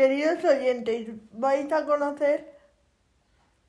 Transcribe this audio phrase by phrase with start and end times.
[0.00, 2.56] Queridos oyentes, vais a conocer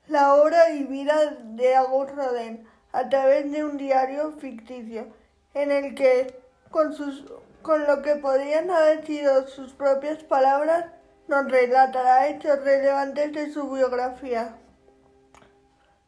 [0.07, 5.07] la obra y vida de Auguste Rodin a través de un diario ficticio
[5.53, 6.33] en el que,
[6.69, 6.95] con,
[7.61, 10.85] con lo que podrían haber sido sus propias palabras,
[11.27, 14.55] nos relatará hechos relevantes de su biografía.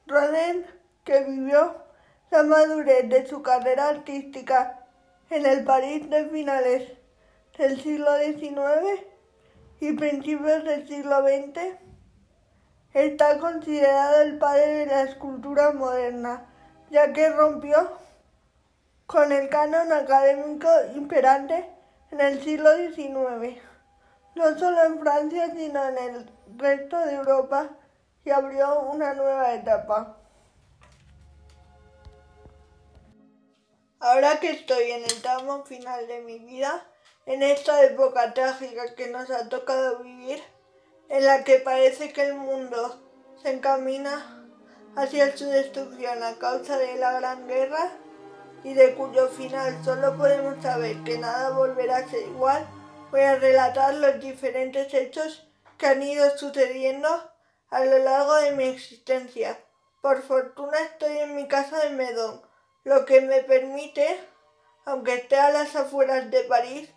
[0.07, 0.65] Rodin,
[1.03, 1.83] que vivió
[2.31, 4.87] la madurez de su carrera artística
[5.29, 6.93] en el París de finales
[7.57, 9.12] del siglo XIX,
[9.83, 11.77] y principios del siglo XX,
[12.93, 16.45] está considerado el padre de la escultura moderna,
[16.89, 17.91] ya que rompió
[19.05, 21.69] con el canon académico imperante
[22.11, 23.61] en el siglo XIX,
[24.35, 27.69] no solo en Francia, sino en el resto de Europa,
[28.23, 30.17] y abrió una nueva etapa.
[33.99, 36.85] Ahora que estoy en el tramo final de mi vida,
[37.25, 40.43] en esta época trágica que nos ha tocado vivir,
[41.09, 43.01] en la que parece que el mundo
[43.41, 44.45] se encamina
[44.95, 47.91] hacia su destrucción a causa de la Gran Guerra
[48.63, 52.67] y de cuyo final solo podemos saber que nada volverá a ser igual,
[53.11, 57.09] voy a relatar los diferentes hechos que han ido sucediendo
[57.69, 59.59] a lo largo de mi existencia.
[60.01, 62.41] Por fortuna estoy en mi casa de Medón,
[62.83, 64.19] lo que me permite,
[64.85, 66.93] aunque esté a las afueras de París,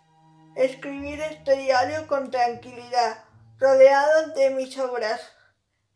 [0.57, 3.23] escribir este diario con tranquilidad,
[3.59, 5.21] rodeado de mis obras,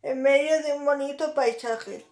[0.02, 2.06] en medio de un bonito paisaje.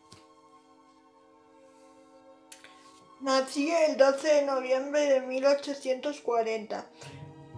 [3.21, 6.87] Nací el 12 de noviembre de 1840.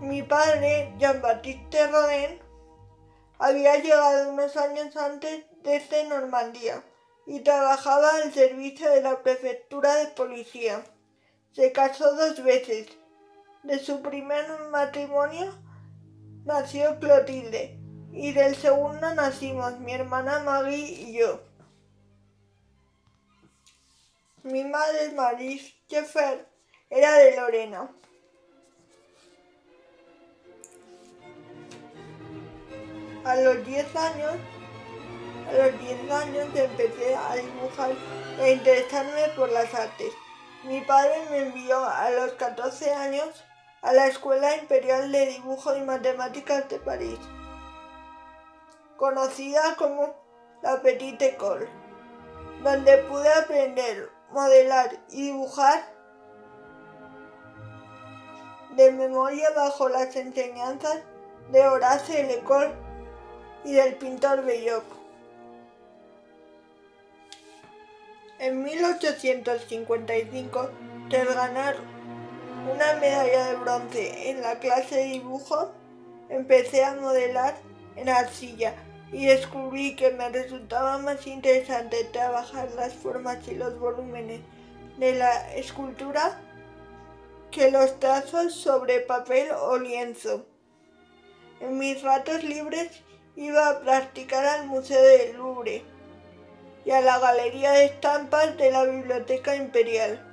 [0.01, 2.39] Mi padre, Jean-Baptiste Rodin,
[3.39, 6.85] había llegado unos años antes desde Normandía
[7.27, 10.85] y trabajaba al servicio de la prefectura de policía.
[11.53, 12.89] Se casó dos veces
[13.63, 15.53] de su primer matrimonio
[16.45, 17.79] nació Clotilde
[18.13, 21.41] y del segundo nacimos mi hermana Maggie y yo.
[24.43, 26.49] Mi madre Marie Jeffer
[26.91, 27.89] era de Lorena.
[33.25, 34.35] A los 10 años,
[35.49, 37.93] a los 10 años empecé a dibujar
[38.41, 40.13] e interesarme por las artes.
[40.65, 43.45] Mi padre me envió a los 14 años
[43.83, 47.19] a la Escuela Imperial de Dibujo y Matemáticas de París,
[48.97, 50.15] conocida como
[50.63, 51.69] la Petite École,
[52.63, 55.83] donde pude aprender, modelar y dibujar
[58.77, 61.01] de memoria bajo las enseñanzas
[61.51, 62.73] de Horace Lecole
[63.65, 64.85] y del pintor Belloc.
[68.39, 70.71] En 1855,
[71.11, 71.92] tras ganar
[72.71, 75.73] una medalla de bronce en la clase de dibujo,
[76.29, 77.55] empecé a modelar
[77.97, 78.75] en arcilla
[79.13, 84.41] y descubrí que me resultaba más interesante trabajar las formas y los volúmenes
[84.99, 86.41] de la escultura
[87.51, 90.47] que los trazos sobre papel o lienzo.
[91.61, 93.03] En mis ratos libres
[93.37, 95.85] iba a practicar al Museo del Louvre
[96.85, 100.32] y a la Galería de Estampas de la Biblioteca Imperial.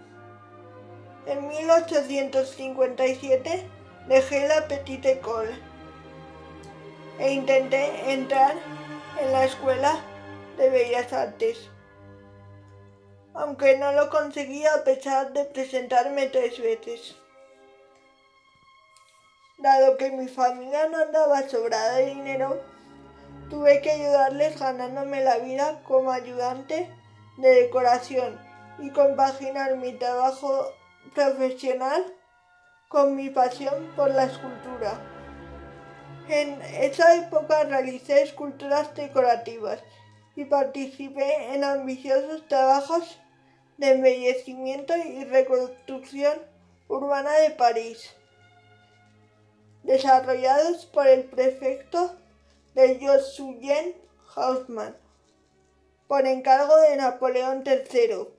[1.26, 3.68] En 1857
[4.08, 5.58] dejé la Petite École
[7.20, 8.56] e intenté entrar
[9.22, 10.00] en la Escuela
[10.58, 11.70] de Bellas Artes,
[13.34, 17.16] aunque no lo conseguí a pesar de presentarme tres veces.
[19.58, 22.62] Dado que mi familia no andaba sobrada de dinero,
[23.50, 26.90] tuve que ayudarles ganándome la vida como ayudante
[27.38, 28.40] de decoración
[28.80, 30.79] y compaginar mi trabajo
[31.14, 32.06] profesional
[32.90, 35.00] con mi pasión por la escultura.
[36.28, 39.80] En esa época realicé esculturas decorativas
[40.36, 43.20] y participé en ambiciosos trabajos
[43.78, 46.38] de embellecimiento y reconstrucción
[46.88, 48.16] urbana de París,
[49.84, 52.16] desarrollados por el prefecto
[52.74, 53.96] de Josuen
[54.36, 54.96] Hausmann,
[56.08, 58.39] por encargo de Napoleón III.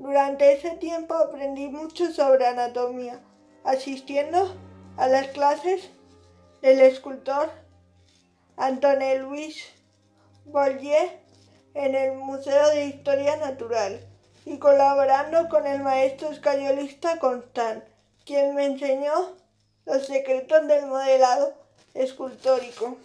[0.00, 3.20] Durante ese tiempo aprendí mucho sobre anatomía,
[3.64, 4.56] asistiendo
[4.96, 5.90] a las clases
[6.62, 7.50] del escultor
[8.56, 9.62] Antoine Louis
[10.46, 11.20] Bollier
[11.74, 14.00] en el Museo de Historia Natural
[14.46, 17.84] y colaborando con el maestro escayolista Constant,
[18.24, 19.36] quien me enseñó
[19.84, 21.52] los secretos del modelado
[21.92, 22.96] escultórico.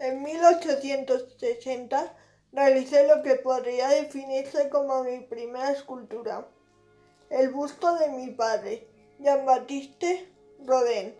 [0.00, 2.16] En 1860
[2.52, 6.46] realicé lo que podría definirse como mi primera escultura,
[7.30, 8.88] el busto de mi padre,
[9.20, 10.32] Jean-Baptiste
[10.66, 11.14] Rodin,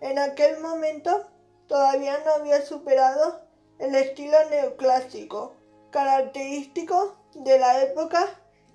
[0.00, 1.26] En aquel momento
[1.66, 3.40] todavía no había superado
[3.78, 5.54] el estilo neoclásico,
[5.90, 8.26] característico de la época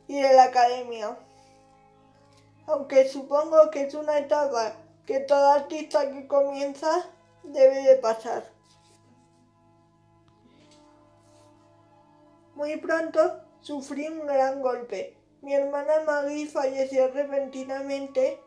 [0.07, 1.17] y de la academia.
[2.67, 4.73] Aunque supongo que es una etapa
[5.05, 7.05] que todo artista que comienza
[7.43, 8.54] debe de pasar.
[12.55, 15.17] Muy pronto sufrí un gran golpe.
[15.41, 18.39] Mi hermana Maggie falleció repentinamente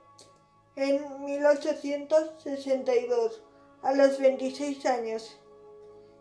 [0.76, 3.43] en 1862,
[3.82, 5.38] a los 26 años.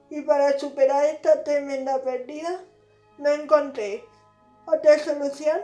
[0.09, 2.61] Y para superar esta tremenda pérdida,
[3.17, 4.03] no encontré
[4.65, 5.61] otra solución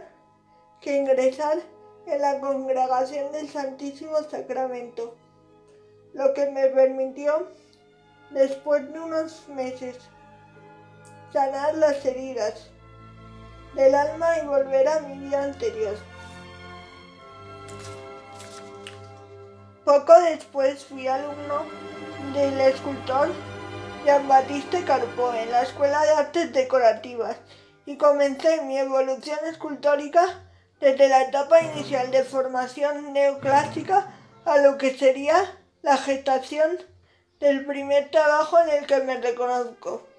[0.80, 1.58] que ingresar
[2.06, 5.18] en la congregación del Santísimo Sacramento,
[6.14, 7.50] lo que me permitió,
[8.32, 10.00] después de unos meses,
[11.34, 12.70] sanar las heridas
[13.74, 15.96] del alma y volver a mi vida anterior.
[19.84, 21.66] Poco después fui alumno
[22.34, 23.30] del escultor
[24.06, 27.38] Jean-Baptiste Carpo en la Escuela de Artes Decorativas
[27.88, 30.44] y comencé mi evolución escultórica
[30.80, 34.14] desde la etapa inicial de formación neoclásica
[34.46, 36.78] a lo que sería la gestación
[37.40, 40.14] del primer trabajo en el que me reconozco.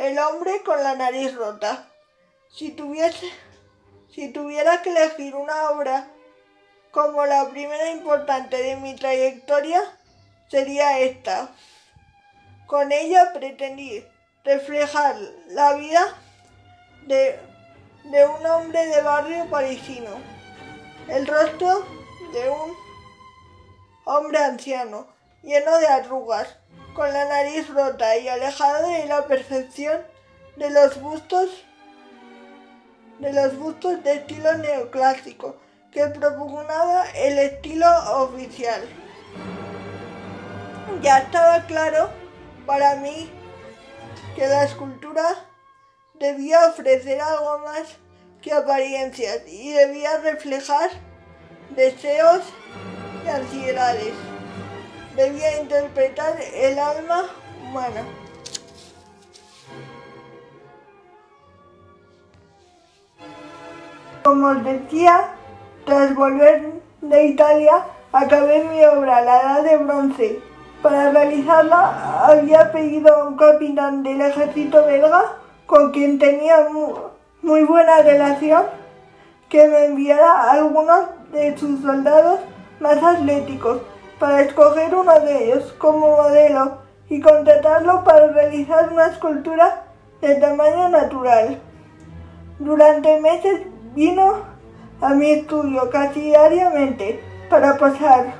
[0.00, 1.86] El hombre con la nariz rota.
[2.48, 3.30] Si tuviese,
[4.10, 6.08] si tuviera que elegir una obra
[6.90, 9.82] como la primera importante de mi trayectoria,
[10.48, 11.50] sería esta.
[12.66, 14.02] Con ella pretendí
[14.42, 15.16] reflejar
[15.48, 16.16] la vida
[17.02, 17.38] de,
[18.04, 20.12] de un hombre de barrio parisino,
[21.08, 21.84] el rostro
[22.32, 22.74] de un
[24.06, 25.08] hombre anciano,
[25.42, 26.56] lleno de arrugas,
[26.94, 30.00] con la nariz rota y alejado de la perfección
[30.56, 31.64] de los bustos
[33.18, 35.56] de los bustos de estilo neoclásico
[35.92, 37.86] que propugnaba el estilo
[38.22, 38.80] oficial.
[41.02, 42.10] Ya estaba claro
[42.66, 43.30] para mí
[44.34, 45.46] que la escultura
[46.18, 47.96] debía ofrecer algo más
[48.40, 50.90] que apariencias y debía reflejar
[51.76, 52.42] deseos
[53.24, 54.14] y ansiedades
[55.16, 57.24] debía interpretar el alma
[57.62, 58.04] humana.
[64.22, 65.30] Como os decía,
[65.84, 70.42] tras volver de Italia, acabé mi obra La Edad de Bronce.
[70.82, 75.36] Para realizarla había pedido a un capitán del ejército belga,
[75.66, 76.68] con quien tenía
[77.42, 78.64] muy buena relación,
[79.48, 82.40] que me enviara algunos de sus soldados
[82.78, 83.80] más atléticos
[84.20, 89.84] para escoger uno de ellos como modelo y contratarlo para realizar una escultura
[90.20, 91.58] de tamaño natural.
[92.58, 93.62] Durante meses
[93.94, 94.42] vino
[95.00, 97.18] a mi estudio casi diariamente
[97.48, 98.34] para pasar.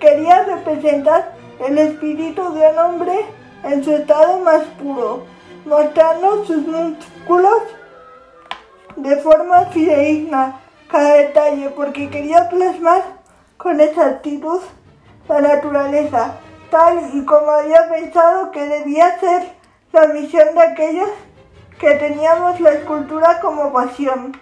[0.00, 1.36] Quería representar
[1.66, 3.14] el espíritu de un hombre
[3.62, 5.24] en su estado más puro,
[5.64, 7.62] mostrando sus músculos
[8.96, 13.15] de forma fidedigna cada detalle porque quería plasmar
[13.56, 14.60] con exactitud
[15.28, 16.36] la naturaleza,
[16.70, 19.54] tal y como había pensado que debía ser
[19.92, 21.08] la misión de aquellos
[21.78, 24.38] que teníamos la escultura como pasión.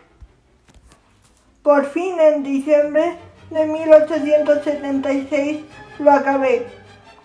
[1.63, 3.17] Por fin, en diciembre
[3.51, 5.65] de 1876,
[5.99, 6.67] lo acabé.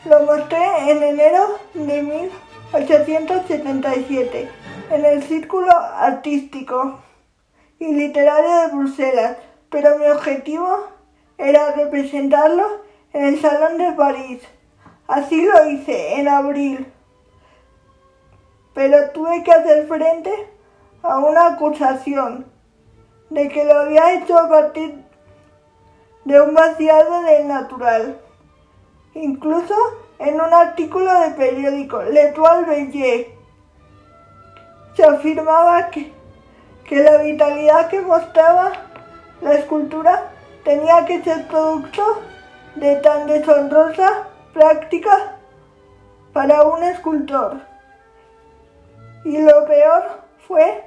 [0.06, 4.50] Lo mostré en enero de 1877
[4.92, 7.00] en el Círculo Artístico
[7.80, 9.38] y Literario de Bruselas,
[9.70, 10.99] pero mi objetivo
[11.40, 12.82] era representarlo
[13.14, 14.42] en el Salón de París.
[15.08, 16.92] Así lo hice en abril.
[18.76, 20.32] Pero tuve que hacer frente
[21.02, 22.46] a una acusación
[23.30, 25.04] de que lo había hecho a partir
[26.26, 28.20] de un vaciado del natural.
[29.16, 29.76] Incluso
[30.20, 33.28] en un artículo de periódico, L'Etoile Bellier,
[34.96, 36.12] se afirmaba que,
[36.84, 38.74] que la vitalidad que mostraba
[39.42, 40.29] la escultura
[40.64, 42.22] tenía que ser producto
[42.76, 45.38] de tan deshonrosa práctica
[46.34, 47.62] para un escultor.
[49.26, 50.04] Y lo peor
[50.48, 50.84] fue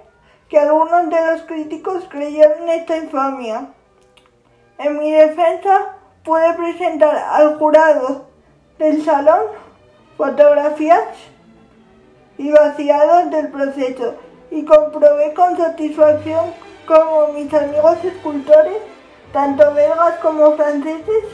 [0.49, 3.69] que algunos de los críticos creyeron esta infamia.
[4.79, 8.27] En mi defensa pude presentar al jurado
[8.79, 9.43] del salón
[10.17, 11.05] fotografías
[12.39, 14.15] y vaciados del proceso
[14.51, 16.53] y comprobé con satisfacción
[16.87, 18.77] como mis amigos escultores
[19.33, 21.25] tanto belgas como franceses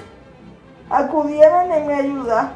[0.89, 2.53] acudieron en mi ayuda.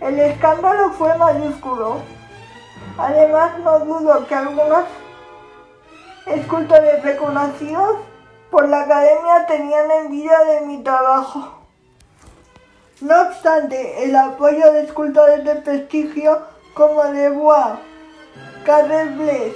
[0.00, 2.00] El escándalo fue mayúsculo.
[2.98, 4.84] Además, no dudo que algunos
[6.26, 7.98] escultores reconocidos
[8.50, 11.60] por la academia tenían envidia de mi trabajo.
[13.00, 16.40] No obstante, el apoyo de escultores de prestigio
[16.72, 17.78] como Debois,
[18.64, 19.54] Carrel Blés,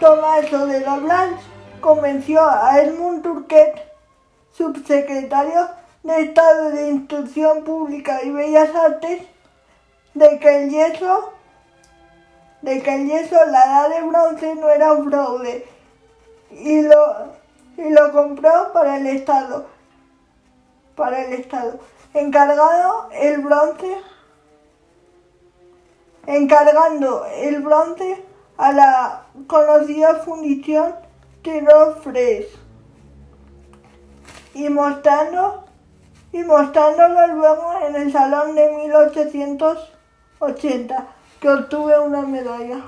[0.00, 1.51] Tomaso de la Blanche
[1.82, 3.74] convenció a Edmund Turquet,
[4.52, 5.68] subsecretario
[6.02, 9.22] de Estado de Instrucción Pública y Bellas Artes,
[10.14, 11.32] de que el yeso,
[12.62, 15.66] de que el yeso, la edad de bronce no era un fraude
[16.50, 17.32] y lo,
[17.76, 19.66] y lo compró para el Estado,
[20.94, 21.78] para el Estado,
[22.14, 23.98] encargado el bronce,
[26.26, 28.24] encargando el bronce
[28.56, 30.94] a la conocida fundición
[31.42, 32.46] Tirofres
[34.54, 35.64] y mostrando
[36.32, 41.08] y mostrándolo luego en el salón de 1880
[41.40, 42.84] que obtuve una medalla.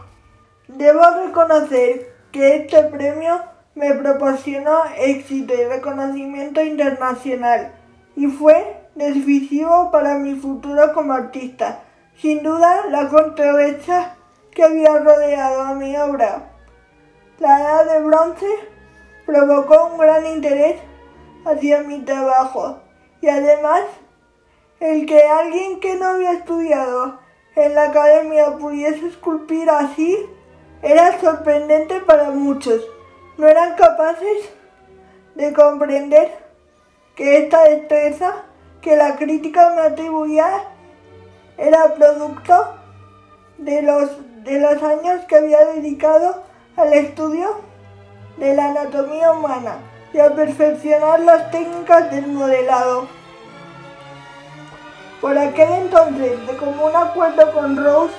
[0.68, 3.42] Debo reconocer que este premio
[3.74, 7.72] me proporcionó éxito y reconocimiento internacional
[8.14, 11.80] y fue decisivo para mi futuro como artista.
[12.16, 14.14] Sin duda, la controversia
[14.52, 16.53] que había rodeado a mi obra,
[17.38, 18.46] la edad de bronce,
[19.26, 20.80] provocó un gran interés
[21.44, 22.80] hacia mi trabajo
[23.20, 23.82] y además
[24.80, 27.18] el que alguien que no había estudiado
[27.56, 30.26] en la academia pudiese esculpir así
[30.82, 32.84] era sorprendente para muchos.
[33.38, 34.50] No eran capaces
[35.34, 36.30] de comprender
[37.14, 38.44] que esta destreza
[38.80, 40.68] que la crítica me atribuía
[41.56, 42.74] era producto
[43.58, 44.10] de los,
[44.44, 46.42] de los años que había dedicado
[46.76, 47.60] al estudio
[48.36, 49.76] de la anatomía humana
[50.12, 53.06] y a perfeccionar las técnicas del modelado.
[55.20, 58.14] Por aquel entonces, de común acuerdo con Rose,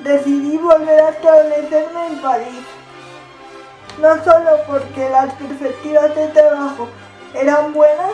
[0.00, 2.64] decidí volver a establecerme en París.
[4.00, 6.88] No solo porque las perspectivas de trabajo
[7.34, 8.12] eran buenas,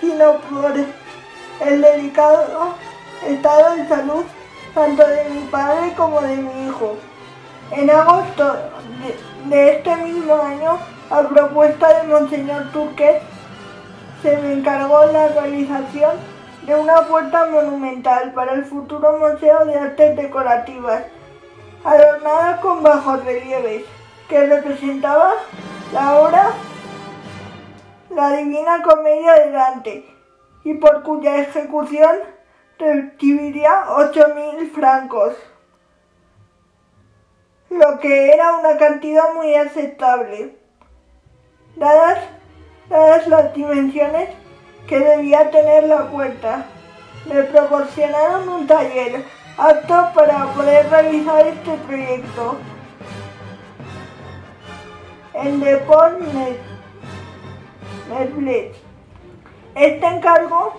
[0.00, 0.72] sino por
[1.60, 2.74] el delicado
[3.26, 4.24] estado de salud
[4.74, 6.96] tanto de mi padre como de mi hijo.
[7.76, 8.56] En agosto
[9.46, 10.78] de, este mismo año,
[11.10, 13.20] a propuesta de Monseñor Turquet,
[14.22, 16.12] se me encargó la realización
[16.66, 21.02] de una puerta monumental para el futuro Museo de Artes Decorativas,
[21.84, 23.84] adornada con bajos relieves,
[24.28, 25.32] que representaba
[25.92, 26.52] la obra
[28.10, 30.16] La Divina Comedia de Dante
[30.62, 32.18] y por cuya ejecución
[32.78, 35.34] recibiría 8.000 francos,
[37.74, 40.56] lo que era una cantidad muy aceptable.
[41.76, 42.18] Dadas,
[43.26, 44.30] las dimensiones
[44.86, 46.66] que debía tener la puerta.
[47.26, 49.24] Me proporcionaron un taller
[49.56, 52.58] apto para poder realizar este proyecto.
[55.32, 55.80] El de
[58.08, 58.76] Netflix.
[59.74, 60.74] Este encargo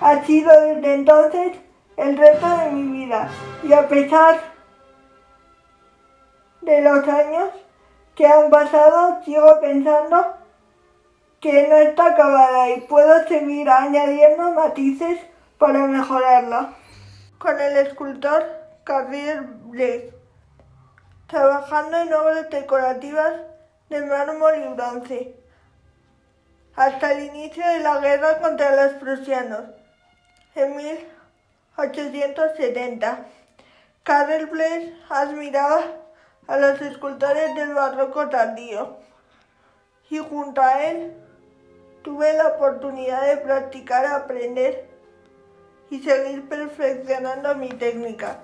[0.00, 1.58] ha sido desde entonces
[1.96, 3.28] el reto de mi vida
[3.62, 4.51] y a pesar
[6.62, 7.50] de los años
[8.14, 10.36] que han pasado sigo pensando
[11.40, 15.18] que no está acabada y puedo seguir añadiendo matices
[15.58, 16.74] para mejorarla.
[17.38, 18.44] Con el escultor
[18.84, 20.14] Javier Blake,
[21.26, 23.32] trabajando en obras decorativas
[23.88, 25.36] de mármol y bronce,
[26.76, 29.64] hasta el inicio de la guerra contra los prusianos,
[30.54, 33.26] en 1870.
[34.04, 36.01] Karel Blake admiraba
[36.46, 38.96] a los escultores del barroco tardío
[40.10, 41.14] y junto a él
[42.02, 44.88] tuve la oportunidad de practicar, aprender
[45.90, 48.38] y seguir perfeccionando mi técnica.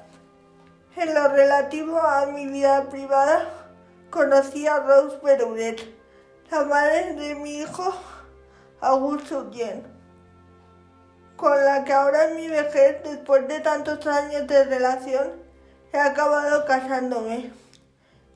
[0.97, 3.49] En lo relativo a mi vida privada,
[4.11, 5.81] conocí a Rose Beruret,
[6.50, 7.95] la madre de mi hijo
[8.81, 9.83] Augusto Yen,
[11.37, 15.33] con la que ahora en mi vejez, después de tantos años de relación,
[15.93, 17.52] he acabado casándome.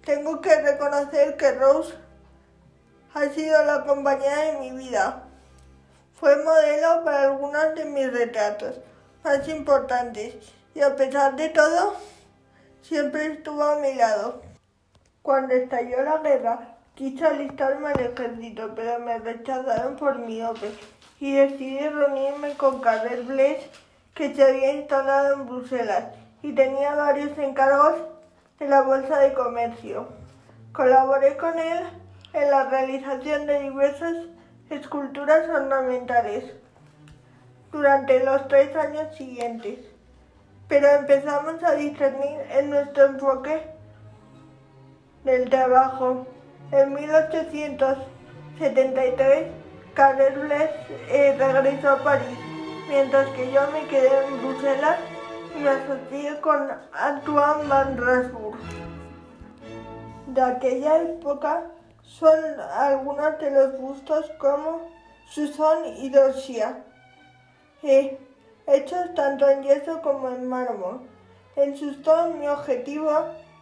[0.04, 1.94] Tengo que reconocer que Rose
[3.14, 5.22] ha sido la compañía de mi vida.
[6.14, 8.80] Fue modelo para algunos de mis retratos
[9.22, 10.34] más importantes
[10.74, 11.94] y a pesar de todo,
[12.82, 14.42] siempre estuvo a mi lado.
[15.22, 20.72] Cuando estalló la guerra, quise alistarme al ejército, pero me rechazaron por mi OPE
[21.20, 23.70] y decidí reunirme con Carrel Blech,
[24.14, 26.06] que se había instalado en Bruselas
[26.42, 28.11] y tenía varios encargos
[28.62, 30.06] en la Bolsa de Comercio.
[30.72, 31.80] Colaboré con él
[32.32, 34.14] en la realización de diversas
[34.70, 36.44] esculturas ornamentales
[37.72, 39.80] durante los tres años siguientes,
[40.68, 43.62] pero empezamos a discernir en nuestro enfoque
[45.24, 46.26] del trabajo
[46.70, 49.46] En 1873,
[49.94, 50.70] Carles
[51.10, 52.38] eh, regresó a París,
[52.88, 55.11] mientras que yo me quedé en Bruselas
[55.58, 58.58] me asocié con Antoine Van Rasburg.
[60.26, 61.64] De aquella época
[62.02, 62.38] son
[62.74, 64.90] algunos de los bustos como
[65.28, 66.84] Susan y Dorsia,
[67.82, 68.18] eh,
[68.66, 71.00] hechos tanto en yeso como en mármol.
[71.56, 73.10] En Suston mi objetivo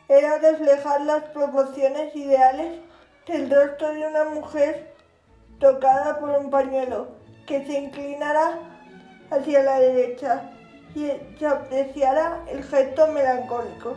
[0.09, 2.80] era reflejar las proporciones ideales
[3.26, 4.94] del rostro de una mujer
[5.59, 7.09] tocada por un pañuelo
[7.47, 8.59] que se inclinara
[9.30, 10.50] hacia la derecha
[10.94, 13.97] y se apreciara el gesto melancólico.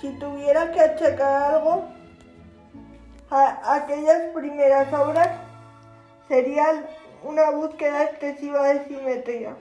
[0.00, 1.84] Si tuviera que achacar algo
[3.30, 5.28] a aquellas primeras obras,
[6.28, 6.84] sería
[7.22, 9.56] una búsqueda excesiva de simetría.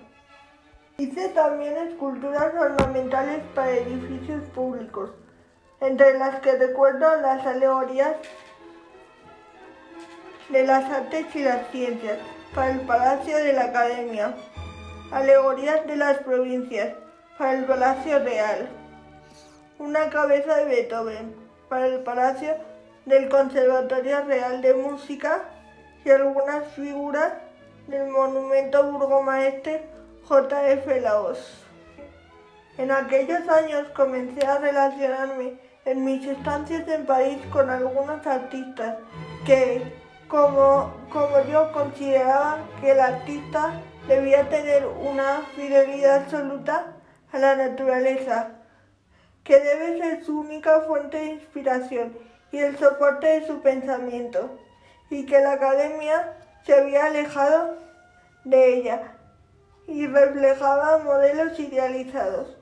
[0.98, 5.12] Hice también esculturas ornamentales para edificios públicos,
[5.82, 8.15] entre las que recuerdo las alegorías
[10.50, 12.20] de las artes y las ciencias
[12.53, 14.36] para el Palacio de la Academia,
[15.13, 16.96] alegorías de las provincias
[17.38, 18.67] para el Palacio Real,
[19.77, 21.36] una cabeza de Beethoven
[21.70, 22.55] para el Palacio
[23.05, 25.43] del Conservatorio Real de Música
[26.03, 27.34] y algunas figuras
[27.88, 29.84] del monumento burgomaestre
[30.27, 31.01] J.F.
[31.01, 31.63] Laos.
[32.79, 38.98] En aquellos años comencé a relacionarme en mis estancias en París con algunos artistas
[39.46, 39.84] que,
[40.27, 43.74] como, como yo, consideraban que el artista
[44.07, 46.93] debía tener una fidelidad absoluta
[47.31, 48.51] a la naturaleza,
[49.43, 52.17] que debe ser su única fuente de inspiración
[52.51, 54.60] y el soporte de su pensamiento,
[55.10, 57.77] y que la academia se había alejado
[58.45, 59.13] de ella
[59.88, 62.57] y reflejaba modelos idealizados.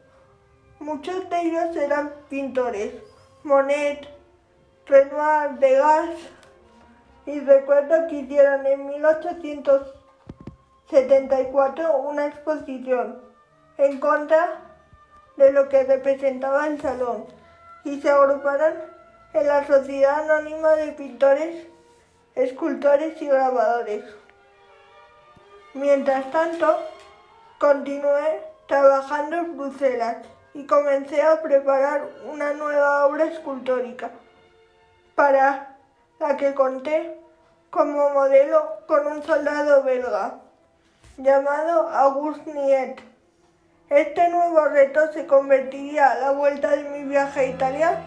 [0.79, 2.93] Muchos de ellos eran pintores,
[3.43, 4.07] Monet,
[4.87, 6.09] Renoir, Degas,
[7.25, 8.85] y recuerdo que hicieron en
[10.91, 13.21] 1874 una exposición
[13.77, 14.59] en contra
[15.37, 17.25] de lo que representaba el salón
[17.85, 18.73] y se agruparon
[19.33, 21.67] en la Sociedad Anónima de Pintores,
[22.35, 24.03] Escultores y Grabadores.
[25.73, 26.77] Mientras tanto,
[27.57, 30.17] continué trabajando en Bruselas
[30.53, 34.11] y comencé a preparar una nueva obra escultórica
[35.15, 35.77] para
[36.19, 37.17] la que conté
[37.69, 40.40] como modelo con un soldado belga
[41.23, 42.99] llamado Auguste Niet.
[43.89, 47.99] Este nuevo reto se convertiría a la vuelta de mi viaje a Italia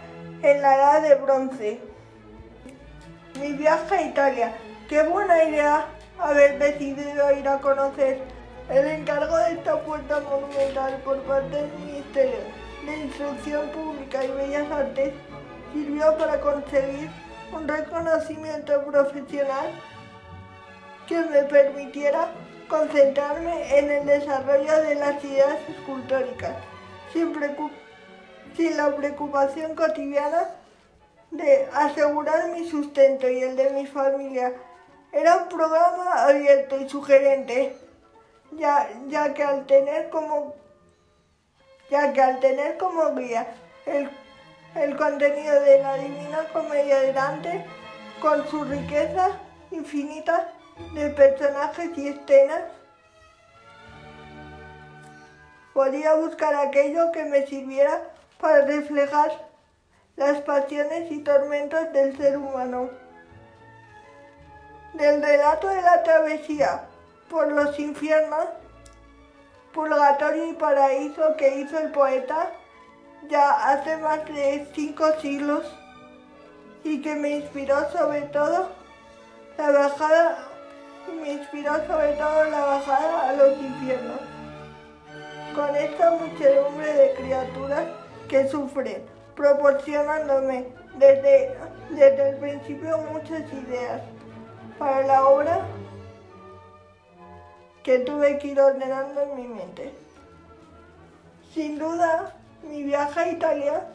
[0.43, 1.81] en la edad de bronce.
[3.41, 4.53] Mi viaje a Italia,
[4.89, 5.87] qué buena idea
[6.19, 8.23] haber decidido ir a conocer
[8.71, 12.39] el encargo de esta puerta monumental por parte del Ministerio
[12.87, 15.13] de Instrucción Pública y Bellas Artes
[15.73, 17.11] sirvió para conseguir
[17.53, 19.71] un reconocimiento profesional
[21.07, 22.29] que me permitiera
[22.75, 26.57] concentrarme en el desarrollo de las ideas escultóricas,
[27.13, 30.51] sin, la preocupación cotidiana
[31.31, 34.53] de asegurar mi sustento y el de mi familia.
[35.13, 37.77] Era un programa abierto y sugerente,
[38.53, 40.55] ya, ya que al tener como
[41.91, 43.47] ya que al tener como guía
[43.87, 44.11] el,
[44.75, 47.65] el contenido de la Divina Comedia de Dante,
[48.21, 49.31] con su riqueza
[49.71, 50.51] infinita
[50.95, 52.63] de personajes y escenas,
[55.73, 58.01] podía buscar aquello que me sirviera
[58.41, 59.33] para reflejar
[60.17, 62.91] las pasiones y tormentos del ser humano.
[64.95, 66.85] Del relato de la travesía
[67.29, 68.47] por los infiernos,
[69.73, 72.53] purgatorio y paraíso que hizo el poeta
[73.29, 75.65] ya hace más de cinco siglos
[76.85, 78.69] y que me inspiró sobre todo
[79.57, 80.54] la bajada
[81.15, 84.21] me inspiró sobre todo la bajada a los infiernos
[85.55, 87.85] con esta muchedumbre de criaturas
[88.29, 89.03] que sufren
[89.37, 90.67] proporcionándome
[90.99, 91.57] desde,
[91.91, 94.03] desde el principio muchas ideas
[94.79, 95.61] para la obra
[97.83, 99.93] que tuve que ir ordenando en mi mente.
[101.53, 103.87] Sin duda, mi viaje a Italia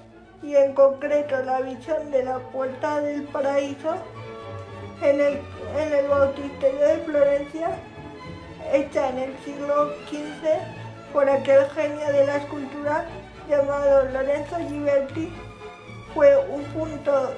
[0.41, 3.95] y en concreto la visión de la Puerta del Paraíso
[5.01, 5.39] en el,
[5.77, 7.69] en el Bautisterio de Florencia,
[8.71, 13.05] hecha en el siglo XV por aquel genio de la escultura
[13.47, 15.31] llamado Lorenzo Ghiberti,
[16.13, 17.33] fue un punto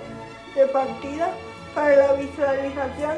[0.56, 1.30] de partida
[1.74, 3.18] para la visualización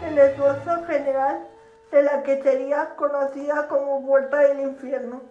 [0.00, 1.46] del esbozo general
[1.90, 5.22] de la que sería conocida como Puerta del Infierno.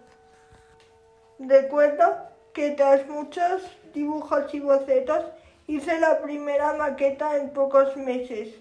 [1.38, 2.16] Recuerdo
[2.54, 5.24] que tras muchos dibujos y bocetos
[5.66, 8.54] hice la primera maqueta en pocos meses,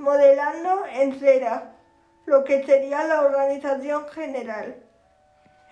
[0.00, 1.74] modelando en cera
[2.24, 4.76] lo que sería la organización general,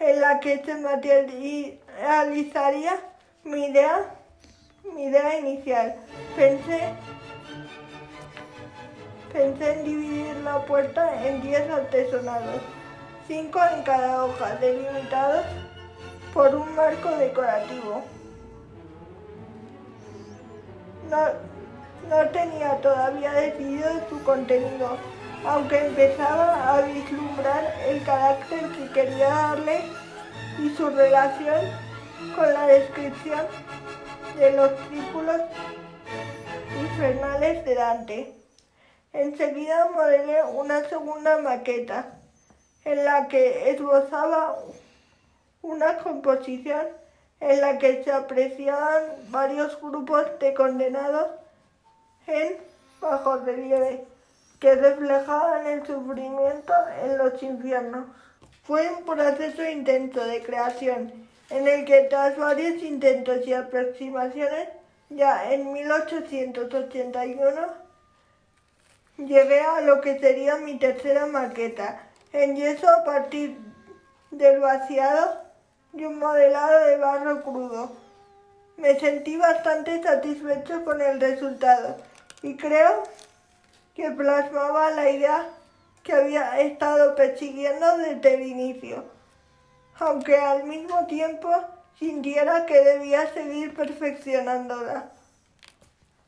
[0.01, 3.01] en la que se materializaría
[3.45, 4.05] mi idea,
[4.95, 5.95] mi idea inicial.
[6.37, 6.91] Pensé,
[9.33, 12.61] pensé en dividir la puerta en 10 artesonados,
[13.29, 15.47] 5 en cada hoja, delimitados
[16.35, 18.03] por un marco decorativo.
[22.09, 24.97] No tenía todavía decidido su contenido,
[25.45, 29.81] aunque empezaba a vislumbrar el carácter que quería darle
[30.59, 31.61] y su relación
[32.35, 33.47] con la descripción
[34.37, 35.41] de los círculos
[36.81, 38.33] infernales de Dante.
[39.13, 42.19] Enseguida modelé una segunda maqueta
[42.85, 44.57] en la que esbozaba
[45.63, 46.87] una composición
[47.41, 51.29] en la que se apreciaban varios grupos de condenados
[52.29, 52.57] en
[53.01, 54.05] bajo relieve
[54.61, 58.07] que reflejaban el sufrimiento en los infiernos.
[58.65, 61.13] Fue un proceso intenso de creación
[61.51, 64.69] en el que tras varios intentos y aproximaciones,
[65.09, 67.67] ya en 1881,
[69.17, 73.57] llegué a lo que sería mi tercera maqueta, en yeso a partir
[74.31, 75.41] del vaciado
[75.95, 77.93] y un modelado de barro crudo.
[78.77, 81.97] Me sentí bastante satisfecho con el resultado
[82.43, 83.03] y creo
[83.95, 85.49] que plasmaba la idea
[86.03, 89.05] que había estado persiguiendo desde el inicio,
[89.99, 91.51] aunque al mismo tiempo
[91.99, 95.11] sintiera que debía seguir perfeccionándola.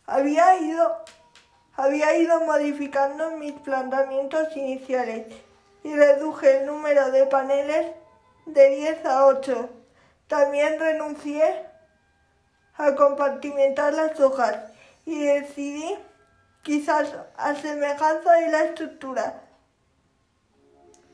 [0.06, 1.04] Había ido,
[1.76, 5.26] había ido modificando mis planteamientos iniciales
[5.84, 7.92] y reduje el número de paneles
[8.46, 9.70] de 10 a 8.
[10.26, 11.64] También renuncié
[12.76, 14.69] a compartimentar las hojas
[15.10, 15.98] y decidí,
[16.62, 19.42] quizás a semejanza de la estructura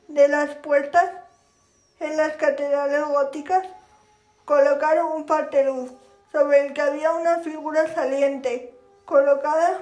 [0.09, 1.11] de las puertas
[2.01, 3.67] en las catedrales góticas,
[4.45, 5.93] colocar un parteluz
[6.31, 9.81] sobre el que había una figura saliente colocada,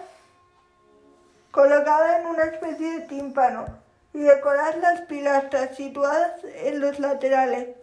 [1.50, 3.66] colocada en una especie de tímpano
[4.12, 7.76] y decorar las pilastras situadas en los laterales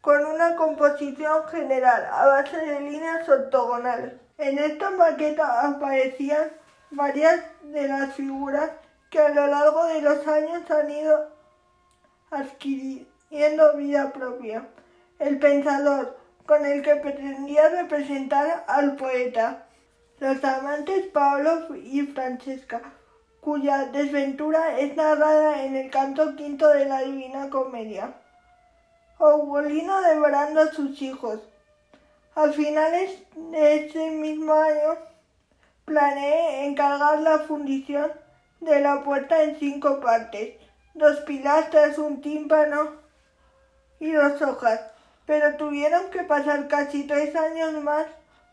[0.00, 4.25] con una composición general a base de líneas ortogonales.
[4.38, 6.52] En esta maqueta aparecían
[6.90, 8.70] varias de las figuras
[9.10, 11.30] que a lo largo de los años han ido
[12.30, 14.68] adquiriendo vida propia.
[15.18, 19.66] El pensador, con el que pretendía representar al poeta.
[20.18, 22.80] Los amantes Pablo y Francesca,
[23.40, 28.14] cuya desventura es narrada en el canto quinto de la Divina Comedia.
[29.18, 31.40] Ugolino devorando a sus hijos.
[32.36, 34.98] A finales de ese mismo año
[35.86, 38.12] planeé encargar la fundición
[38.60, 40.56] de la puerta en cinco partes,
[40.92, 42.96] dos pilastras, un tímpano
[44.00, 44.82] y dos hojas,
[45.24, 48.04] pero tuvieron que pasar casi tres años más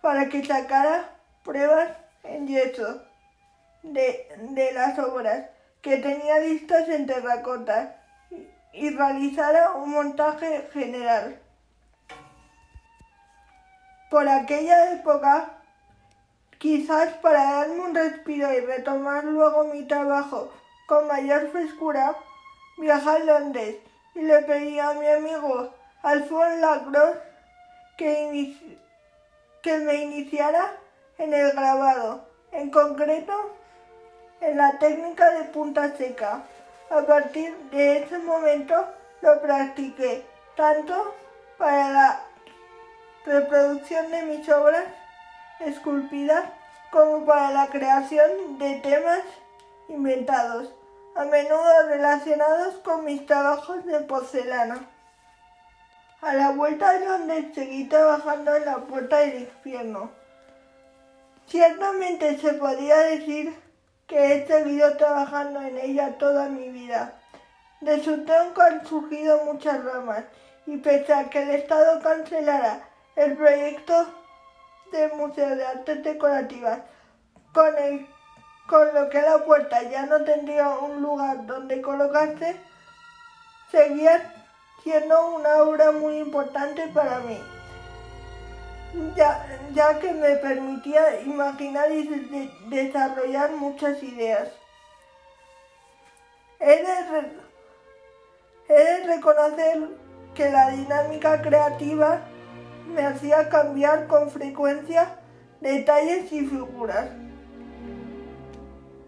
[0.01, 1.09] para que sacara
[1.43, 1.89] pruebas
[2.23, 3.01] en yeso
[3.81, 5.49] de, las obras
[5.81, 7.97] que tenía listas en terracota
[8.71, 11.42] y realizara un montaje general.
[14.13, 15.49] Por aquella época,
[16.59, 20.51] quizás para darme un respiro y retomar luego mi trabajo
[20.85, 22.15] con mayor frescura,
[22.77, 23.77] viajé a Londres
[24.13, 25.73] y le pedí a mi amigo
[26.03, 27.17] Alphonse Lacroix
[27.97, 28.55] que,
[29.63, 30.77] que me iniciara
[31.17, 32.23] en el grabado.
[32.51, 33.33] En concreto,
[34.41, 36.43] en la técnica de punta seca.
[36.91, 38.75] A partir de ese momento
[39.21, 40.23] lo practiqué
[40.55, 41.15] tanto
[41.57, 42.32] para la
[43.25, 44.85] reproducción de mis obras
[45.59, 46.45] esculpidas
[46.91, 49.21] como para la creación de temas
[49.87, 50.73] inventados,
[51.15, 54.87] a menudo relacionados con mis trabajos de porcelana.
[56.21, 60.11] A la vuelta de donde seguí trabajando en la puerta del infierno.
[61.47, 63.53] Ciertamente se podría decir
[64.07, 67.19] que he seguido trabajando en ella toda mi vida.
[67.81, 70.23] De su tronco han surgido muchas ramas
[70.65, 74.07] y pese a que el Estado cancelara el proyecto
[74.91, 76.79] del Museo de Artes Decorativas,
[77.53, 78.07] con, el,
[78.67, 82.55] con lo que la puerta ya no tendría un lugar donde colocarse,
[83.71, 84.33] seguía
[84.83, 87.39] siendo una obra muy importante para mí
[89.15, 94.49] ya, ya que me permitía imaginar y desarrollar muchas ideas.
[96.59, 96.83] He
[98.67, 99.89] de, reconocer
[100.33, 102.21] que la dinámica creativa
[102.93, 105.19] me hacía cambiar con frecuencia
[105.61, 107.09] detalles y figuras.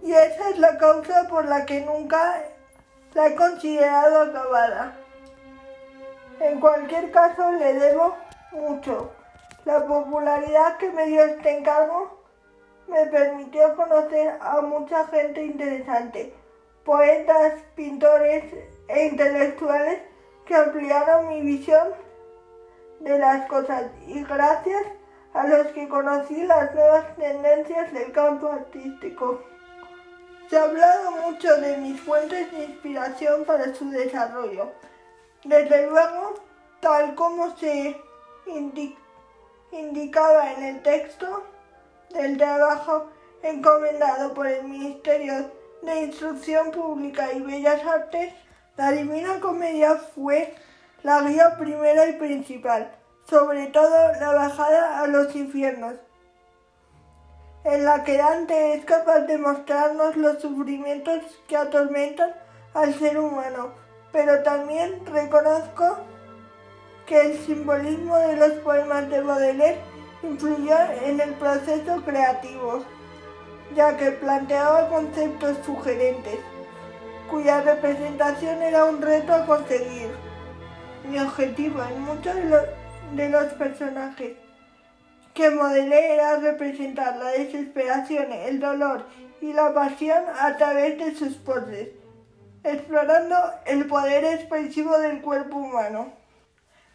[0.01, 2.43] Y esa es la causa por la que nunca
[3.13, 4.95] la he considerado acabada.
[6.39, 8.15] En cualquier caso le debo
[8.51, 9.11] mucho.
[9.65, 12.21] La popularidad que me dio este encargo
[12.87, 16.35] me permitió conocer a mucha gente interesante,
[16.83, 18.43] poetas, pintores
[18.87, 20.01] e intelectuales
[20.45, 21.87] que ampliaron mi visión
[22.99, 24.83] de las cosas y gracias
[25.33, 29.43] a los que conocí las nuevas tendencias del campo artístico.
[30.49, 34.71] Se ha hablado mucho de mis fuentes de inspiración para su desarrollo.
[35.43, 36.35] Desde luego,
[36.79, 37.99] tal como se
[39.71, 41.43] indicaba en el texto
[42.11, 43.09] del trabajo
[43.41, 48.33] encomendado por el Ministerio de Instrucción Pública y Bellas Artes,
[48.77, 50.55] la Divina Comedia fue
[51.05, 52.91] la guía primera y principal,
[53.29, 55.93] sobre todo la bajada a los infiernos,
[57.63, 62.33] en la que Dante es capaz de mostrarnos los sufrimientos que atormentan
[62.73, 63.73] al ser humano,
[64.11, 65.99] pero también reconozco
[67.05, 69.81] que el simbolismo de los poemas de Baudelaire
[70.23, 72.83] influyó en el proceso creativo,
[73.75, 76.39] ya que planteaba conceptos sugerentes
[77.29, 80.24] cuya representación era un reto a conseguir.
[81.09, 82.35] Mi objetivo en muchos
[83.13, 84.33] de los, personajes
[85.33, 89.05] que modelé era representar la desesperación, el dolor
[89.41, 91.89] y la pasión a través de sus poses,
[92.63, 96.13] explorando el poder expresivo del cuerpo humano.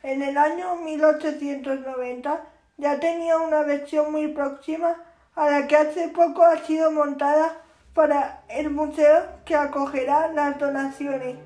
[0.03, 2.41] En el año 1890
[2.79, 4.97] ya tenía una versión muy próxima
[5.35, 7.63] a la que hace poco ha sido montada
[7.95, 11.37] para el museo que acogerá las donaciones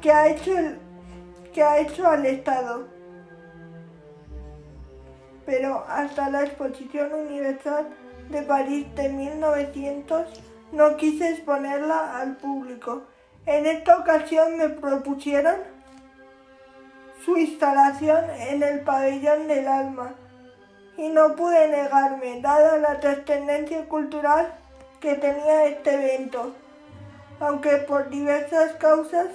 [0.00, 0.52] que ha hecho,
[1.52, 2.88] que ha hecho al Estado.
[5.44, 7.88] Pero hasta la Exposición Universal
[8.30, 10.28] de París de 1900
[10.72, 13.02] no quise exponerla al público.
[13.46, 15.56] En esta ocasión me propusieron
[17.24, 20.14] su instalación en el pabellón del alma
[20.96, 24.54] y no pude negarme, dada la trascendencia cultural
[25.00, 26.54] que tenía este evento,
[27.40, 29.28] aunque por diversas causas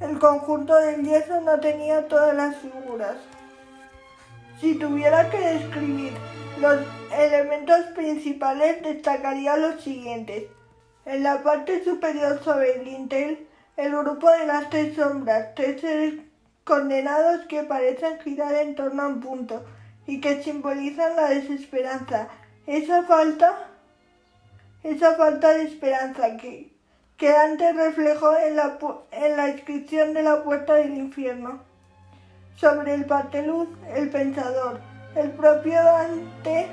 [0.00, 3.16] el conjunto del yeso no tenía todas las figuras.
[4.60, 6.12] Si tuviera que describir
[6.60, 6.80] los
[7.12, 10.44] elementos principales destacaría los siguientes.
[11.04, 16.14] En la parte superior sobre el lintel, el grupo de las tres sombras, tres seres
[16.64, 19.64] condenados que parecen girar en torno a un punto
[20.06, 22.28] y que simbolizan la desesperanza,
[22.66, 23.68] esa falta,
[24.82, 26.75] esa falta de esperanza que,
[27.16, 28.78] que Dante reflejó en la,
[29.12, 31.60] en la inscripción de la puerta del infierno.
[32.56, 34.80] Sobre el pateluz, el pensador,
[35.14, 36.68] el propio Dante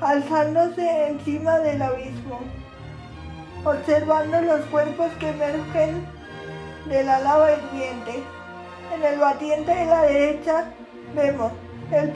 [0.00, 2.40] alzándose encima del abismo,
[3.64, 6.06] observando los cuerpos que emergen
[6.86, 8.22] de la lava hirviente.
[8.94, 10.64] En el batiente de la derecha
[11.14, 11.52] vemos
[11.90, 12.12] el,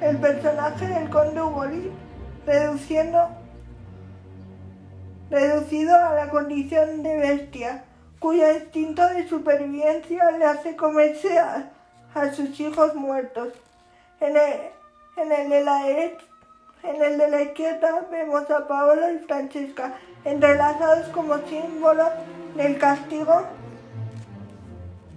[0.00, 1.90] el personaje del conde Ugolí
[2.44, 3.28] reduciendo,
[5.32, 7.84] reducido a la condición de bestia,
[8.18, 11.70] cuyo instinto de supervivencia le hace comerse a,
[12.36, 13.48] sus hijos muertos.
[14.20, 19.94] En el, de la en el de la izquierda vemos a Paolo y Francesca
[20.26, 22.04] entrelazados como símbolo
[22.54, 23.46] del castigo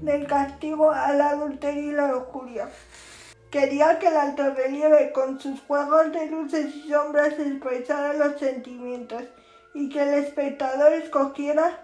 [0.01, 2.69] del castigo al adulterio y la lujuria.
[3.51, 9.23] Quería que el alto relieve con sus juegos de luces y sombras expresara los sentimientos
[9.75, 11.79] y que el espectador escogiera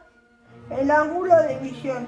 [0.72, 2.08] el ángulo de visión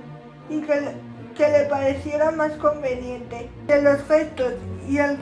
[0.50, 0.96] y que,
[1.36, 3.50] que le pareciera más conveniente.
[3.68, 4.54] Que los gestos
[4.88, 5.18] y el,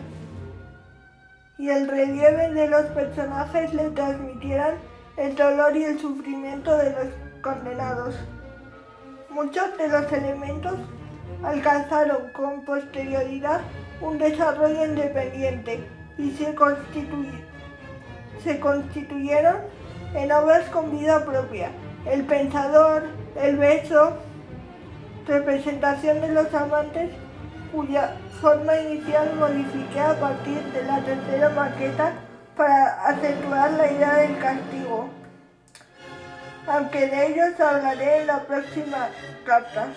[1.58, 4.76] y el relieve de los personajes le transmitieran
[5.18, 7.08] el dolor y el sufrimiento de los
[7.42, 8.16] condenados.
[9.32, 10.76] Muchos de los elementos
[11.44, 13.62] alcanzaron con posterioridad
[14.00, 15.84] un desarrollo independiente
[16.20, 16.56] y se,
[18.44, 19.81] se constituyeron
[20.14, 21.72] en obras con vida propia.
[22.06, 23.04] El pensador,
[23.36, 24.14] el beso,
[25.28, 27.12] representación de los amantes,
[27.72, 32.14] cuya forma inicial modifiqué a partir de la tercera maqueta
[32.56, 35.10] para acentuar la idea del castigo.
[36.68, 39.10] Aunque de ellos hablaré en la próxima
[39.46, 39.88] carta.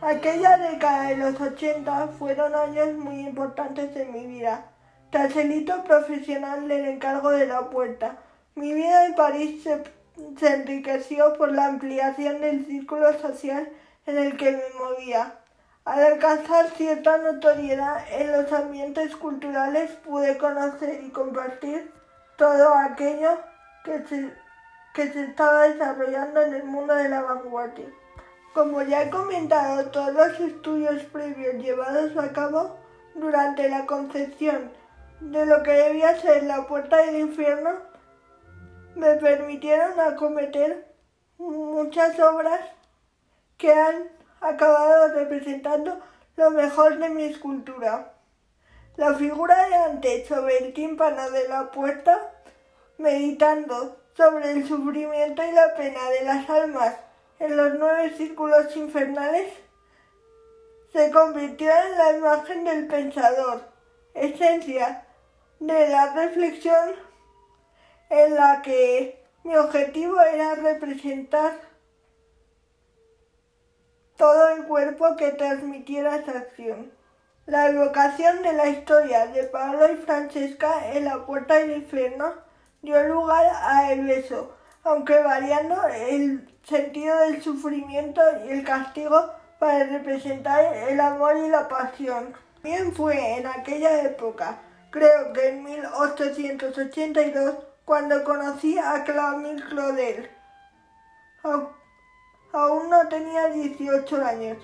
[0.00, 4.66] Aquella década de los 80 fueron años muy importantes en mi vida.
[5.10, 8.18] Tras el hito profesional del encargo de la puerta,
[8.56, 9.84] mi vida en París se,
[10.38, 13.68] se enriqueció por la ampliación del círculo social
[14.06, 15.34] en el que me movía.
[15.84, 21.92] Al alcanzar cierta notoriedad en los ambientes culturales pude conocer y compartir
[22.38, 23.38] todo aquello
[23.84, 24.32] que se,
[24.94, 27.86] que se estaba desarrollando en el mundo de la vanguardia.
[28.54, 32.78] Como ya he comentado, todos los estudios previos llevados a cabo
[33.14, 34.72] durante la concepción
[35.20, 37.95] de lo que debía ser la puerta del infierno
[38.96, 40.86] me permitieron acometer
[41.36, 42.60] muchas obras
[43.58, 44.08] que han
[44.40, 46.00] acabado representando
[46.36, 48.14] lo mejor de mi escultura.
[48.96, 52.32] La figura de antes sobre el tímpano de la puerta,
[52.96, 56.96] meditando sobre el sufrimiento y la pena de las almas
[57.38, 59.52] en los nueve círculos infernales,
[60.94, 63.60] se convirtió en la imagen del pensador,
[64.14, 65.04] esencia
[65.60, 67.05] de la reflexión
[68.10, 71.60] en la que mi objetivo era representar
[74.16, 76.92] todo el cuerpo que transmitiera esa acción.
[77.46, 82.32] La evocación de la historia de Pablo y Francesca en la puerta del infierno
[82.82, 89.84] dio lugar a el beso, aunque variando el sentido del sufrimiento y el castigo para
[89.84, 92.34] representar el amor y la pasión.
[92.62, 94.58] Bien fue en aquella época,
[94.90, 97.54] creo que en 1882,
[97.86, 100.28] cuando conocí a Camille Claudel.
[102.52, 104.58] Aún no tenía 18 años,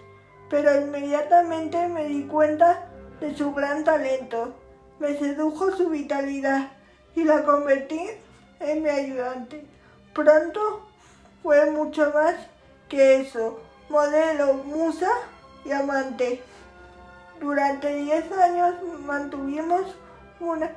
[0.50, 2.88] pero inmediatamente me di cuenta
[3.20, 4.54] de su gran talento.
[4.98, 6.72] Me sedujo su vitalidad
[7.14, 8.10] y la convertí
[8.58, 9.64] en mi ayudante.
[10.12, 10.88] Pronto
[11.44, 12.34] fue mucho más
[12.88, 15.10] que eso, modelo, musa
[15.64, 16.42] y amante.
[17.40, 18.74] Durante 10 años
[19.06, 19.96] mantuvimos
[20.40, 20.72] una,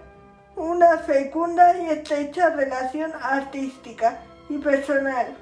[0.55, 5.35] una fecunda y estrecha relación artística y personal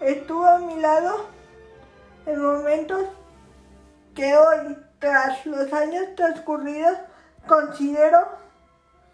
[0.00, 1.26] estuvo a mi lado
[2.26, 3.04] en momentos
[4.14, 6.98] que hoy, tras los años transcurridos,
[7.46, 8.28] considero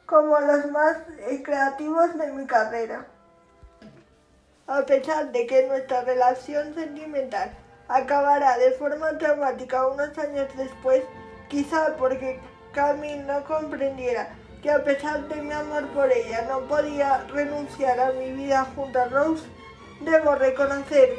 [0.07, 0.99] como los más
[1.43, 3.07] creativos de mi carrera.
[4.67, 7.51] A pesar de que nuestra relación sentimental
[7.89, 11.03] acabará de forma traumática unos años después,
[11.49, 12.41] quizá porque
[12.73, 14.29] Camille no comprendiera
[14.65, 18.99] que a pesar de mi amor por ella no podía renunciar a mi vida junto
[18.99, 19.45] a Rose,
[20.01, 21.19] Debo reconocer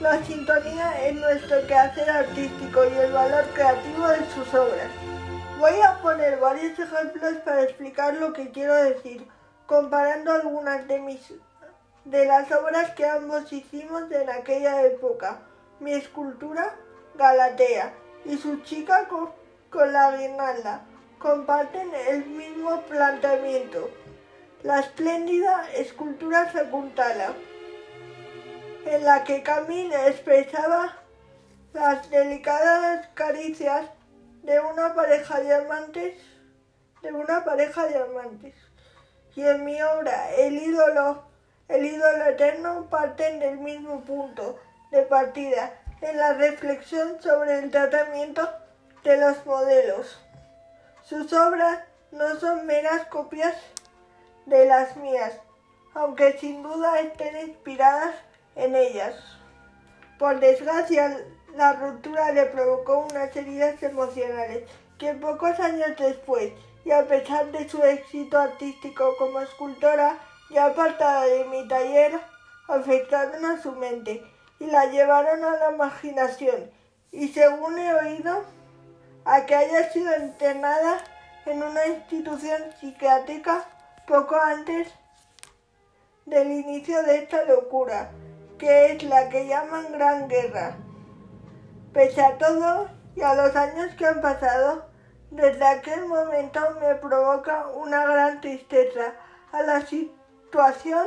[0.00, 4.88] la sintonía en nuestro quehacer artístico y el valor creativo de sus obras.
[5.58, 9.26] Voy a poner varios ejemplos para explicar lo que quiero decir,
[9.66, 11.34] comparando algunas de mis
[12.04, 15.40] de las obras que ambos hicimos en aquella época.
[15.80, 16.76] Mi escultura,
[17.16, 17.92] Galatea,
[18.24, 19.30] y su chica con,
[19.70, 20.87] con la guirnalda
[21.18, 23.90] comparten el mismo planteamiento.
[24.62, 27.34] La espléndida escultura Sakuntala
[28.86, 30.96] en la que Camille expresaba
[31.72, 33.86] las delicadas caricias
[34.42, 36.14] de una pareja de amantes,
[37.02, 38.54] de una pareja de amantes.
[39.34, 41.24] Y en mi obra, el ídolo,
[41.68, 44.58] el ídolo eterno parten del mismo punto
[44.90, 48.48] de partida en la reflexión sobre el tratamiento
[49.04, 50.18] de los modelos.
[51.08, 51.78] Sus obras
[52.12, 53.54] no son meras copias
[54.44, 55.40] de las mías,
[55.94, 58.14] aunque sin duda estén inspiradas
[58.56, 59.14] en ellas.
[60.18, 61.24] Por desgracia,
[61.56, 64.68] la ruptura le provocó unas heridas emocionales
[64.98, 66.52] que pocos años después,
[66.84, 70.18] y a pesar de su éxito artístico como escultora,
[70.50, 72.20] ya apartada de mi taller,
[72.68, 74.22] afectaron a su mente
[74.60, 76.70] y la llevaron a la imaginación
[77.10, 78.44] y según he oído,
[79.28, 81.04] a que haya sido internada
[81.44, 83.62] en una institución psiquiátrica
[84.06, 84.88] poco antes
[86.24, 88.10] del inicio de esta locura
[88.58, 90.76] que es la que llaman Gran Guerra.
[91.92, 94.86] Pese a todo y a los años que han pasado,
[95.30, 99.12] desde aquel momento me provoca una gran tristeza
[99.52, 101.06] a la situación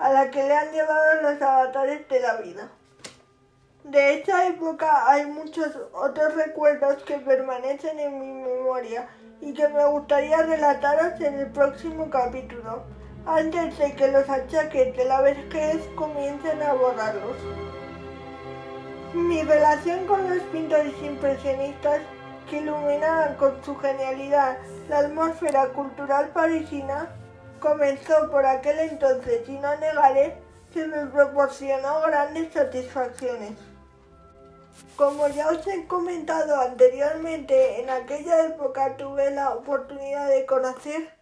[0.00, 2.70] a la que le han llevado los avatares de la vida.
[3.84, 9.10] De esa época hay muchos otros recuerdos que permanecen en mi memoria
[9.42, 12.82] y que me gustaría relataros en el próximo capítulo
[13.26, 17.36] antes de que los achaques de la vejez comiencen a borrarlos.
[19.12, 22.00] Mi relación con los pintores impresionistas
[22.48, 24.56] que iluminaban con su genialidad
[24.88, 27.10] la atmósfera cultural parisina
[27.60, 30.38] comenzó por aquel entonces y no negaré
[30.72, 33.73] que me proporcionó grandes satisfacciones.
[34.96, 41.12] Como ya os he comentado anteriormente, en aquella época tuve la oportunidad de conocer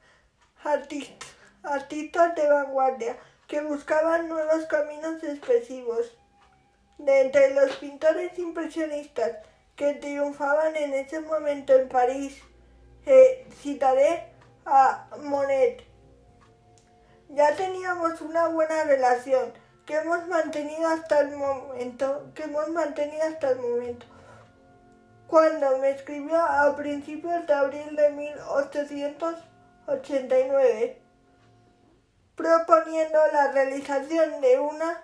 [0.62, 1.32] artistas
[1.62, 6.16] artistas de vanguardia que buscaban nuevos caminos expresivos.
[6.98, 9.38] De entre los pintores impresionistas
[9.76, 12.40] que triunfaban en ese momento en París.
[13.07, 14.32] Eh, citaré
[14.64, 15.82] a Monet.
[17.30, 19.53] Ya teníamos una buena relación
[19.93, 24.07] que hemos mantenido hasta el momento, que hemos mantenido hasta el momento.
[25.26, 30.99] Cuando me escribió a principios de abril de 1889,
[32.34, 35.03] proponiendo la realización de una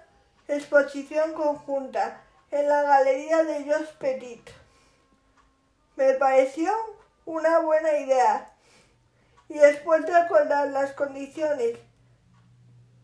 [0.48, 4.48] exposición conjunta en la Galería de Jos Petit.
[5.96, 6.72] Me pareció
[7.26, 8.54] una buena idea
[9.50, 11.76] y después de acordar las condiciones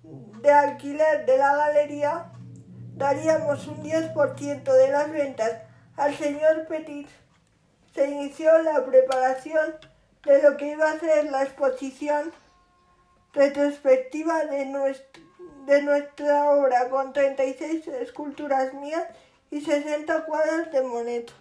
[0.05, 2.31] de alquiler de la galería,
[2.95, 5.63] daríamos un 10% de las ventas
[5.97, 7.09] al señor Petit.
[7.95, 9.75] Se inició la preparación
[10.25, 12.33] de lo que iba a ser la exposición
[13.33, 15.01] retrospectiva de,
[15.67, 19.05] de nuestra obra con 36 esculturas mías
[19.51, 21.33] y 60 cuadros de Monet.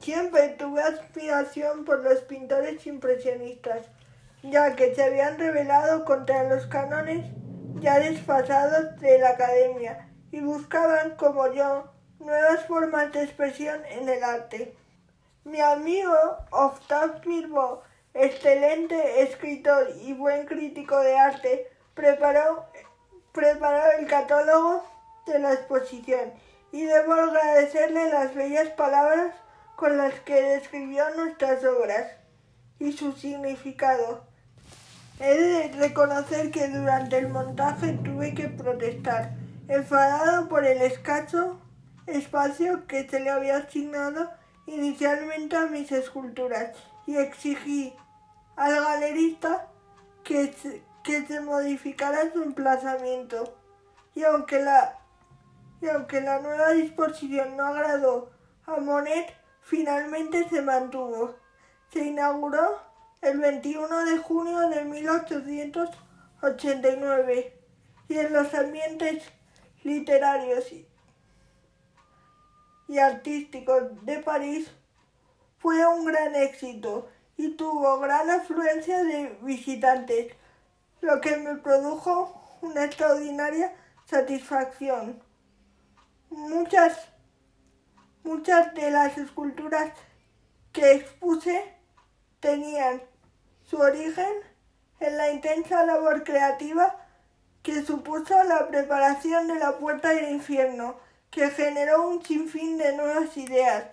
[0.00, 3.86] Siempre tuve aspiración por los pintores impresionistas,
[4.42, 7.24] ya que se habían rebelado contra los cánones
[7.82, 14.22] ya desfasados de la academia y buscaban, como yo, nuevas formas de expresión en el
[14.22, 14.76] arte.
[15.44, 16.14] Mi amigo
[16.52, 17.82] Octave Bilbo,
[18.14, 22.66] excelente escritor y buen crítico de arte, preparó,
[23.32, 24.84] preparó el catálogo
[25.26, 26.32] de la exposición
[26.70, 29.34] y debo agradecerle las bellas palabras
[29.74, 32.12] con las que describió nuestras obras
[32.78, 34.31] y su significado.
[35.24, 39.36] He de reconocer que durante el montaje tuve que protestar,
[39.68, 41.60] enfadado por el escaso
[42.08, 44.32] espacio que se le había asignado
[44.66, 47.94] inicialmente a mis esculturas y exigí
[48.56, 49.68] al galerista
[50.24, 53.56] que se, que se modificara su emplazamiento.
[54.16, 54.98] Y aunque la
[55.80, 58.32] y aunque la nueva disposición no agradó
[58.66, 61.36] a Monet, finalmente se mantuvo.
[61.92, 62.91] Se inauguró
[63.22, 67.56] el 21 de junio de 1889
[68.08, 69.22] y en los ambientes
[69.84, 70.72] literarios
[72.88, 74.72] y artísticos de París
[75.58, 80.34] fue un gran éxito y tuvo gran afluencia de visitantes,
[81.00, 83.72] lo que me produjo una extraordinaria
[84.04, 85.22] satisfacción.
[86.28, 87.06] Muchas,
[88.24, 89.92] muchas de las esculturas
[90.72, 91.72] que expuse
[92.40, 93.00] tenían
[93.72, 94.28] su origen
[95.00, 96.94] en la intensa labor creativa
[97.62, 100.96] que supuso la preparación de la puerta del infierno,
[101.30, 103.84] que generó un sinfín de nuevas ideas,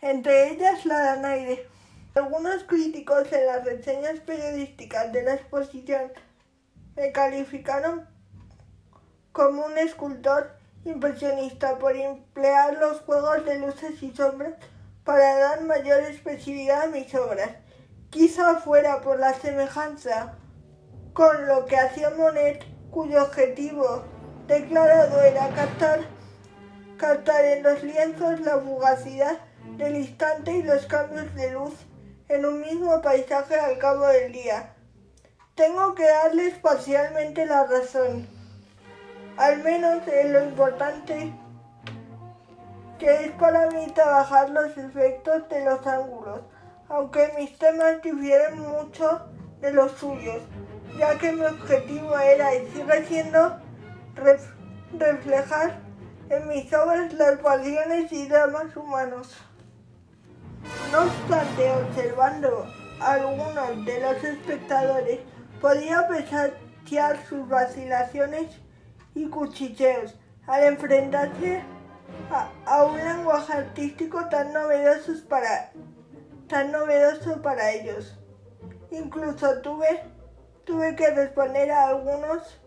[0.00, 1.68] entre ellas la de Anaire.
[2.14, 6.10] Algunos críticos en las reseñas periodísticas de la exposición
[6.96, 8.08] me calificaron
[9.32, 14.54] como un escultor impresionista por emplear los juegos de luces y sombras
[15.04, 17.50] para dar mayor expresividad a mis obras.
[18.10, 20.34] Quizá fuera por la semejanza
[21.12, 24.04] con lo que hacía Monet, cuyo objetivo
[24.46, 26.00] declarado era captar,
[27.44, 29.38] en los lienzos la fugacidad
[29.76, 31.74] del instante y los cambios de luz
[32.28, 34.74] en un mismo paisaje al cabo del día.
[35.54, 38.38] Tengo que darles parcialmente la razón
[39.38, 41.32] al menos en lo importante
[42.98, 46.40] que es para mí trabajar los efectos de los ángulos,
[46.88, 49.28] aunque mis temas difieren mucho
[49.60, 50.42] de los suyos,
[50.98, 53.58] ya que mi objetivo era y sigue siendo
[54.98, 55.80] reflejar
[56.30, 59.36] en mis obras las pasiones y dramas humanos.
[60.92, 62.66] No obstante, observando
[63.00, 65.20] a algunos de los espectadores,
[65.60, 66.52] podía apreciar
[67.28, 68.58] sus vacilaciones
[69.14, 70.14] y cuchicheos
[70.46, 71.62] al enfrentarse
[72.66, 75.70] a, un lenguaje artístico tan novedoso para,
[76.48, 78.18] tan novedoso para ellos.
[78.90, 80.02] Incluso tuve,
[80.64, 82.60] tuve que responder a algunos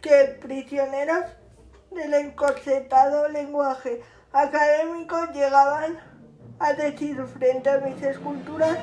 [0.00, 1.24] que prisioneros
[1.90, 4.02] del encorsetado lenguaje
[4.32, 5.98] académico llegaban
[6.58, 8.78] a decir frente a mis esculturas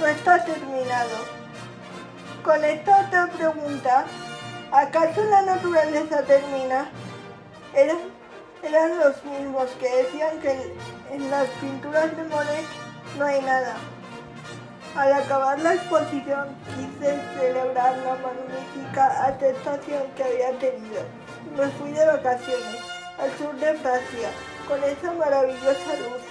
[0.00, 1.16] no está terminado.
[2.42, 4.04] Con esta otra pregunta
[4.74, 6.88] ¿Acaso la naturaleza termina?
[7.74, 7.96] Eran,
[8.60, 10.74] eran los mismos que decían que
[11.12, 12.83] en las pinturas de Monet
[13.18, 13.76] no hay nada.
[14.96, 21.02] Al acabar la exposición quise celebrar la magnífica atestación que había tenido.
[21.56, 22.76] Me fui de vacaciones
[23.18, 24.30] al sur de Francia
[24.68, 26.22] con esa maravillosa luz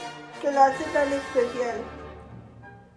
[0.42, 1.78] que la hace tan especial.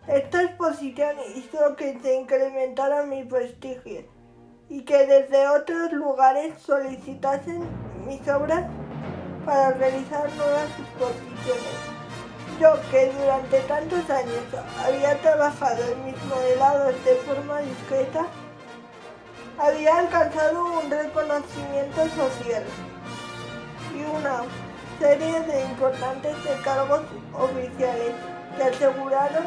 [0.08, 4.04] Esta exposición hizo que se incrementara mi prestigio
[4.68, 7.68] y que desde otros lugares solicitasen
[8.06, 8.70] mis obras
[9.44, 11.85] para realizar nuevas exposiciones.
[12.60, 14.42] Yo que durante tantos años
[14.82, 18.26] había trabajado en mis modelados de forma discreta,
[19.58, 22.64] había alcanzado un reconocimiento social
[23.94, 24.44] y una
[24.98, 27.02] serie de importantes encargos
[27.34, 28.14] oficiales
[28.56, 29.44] que aseguraron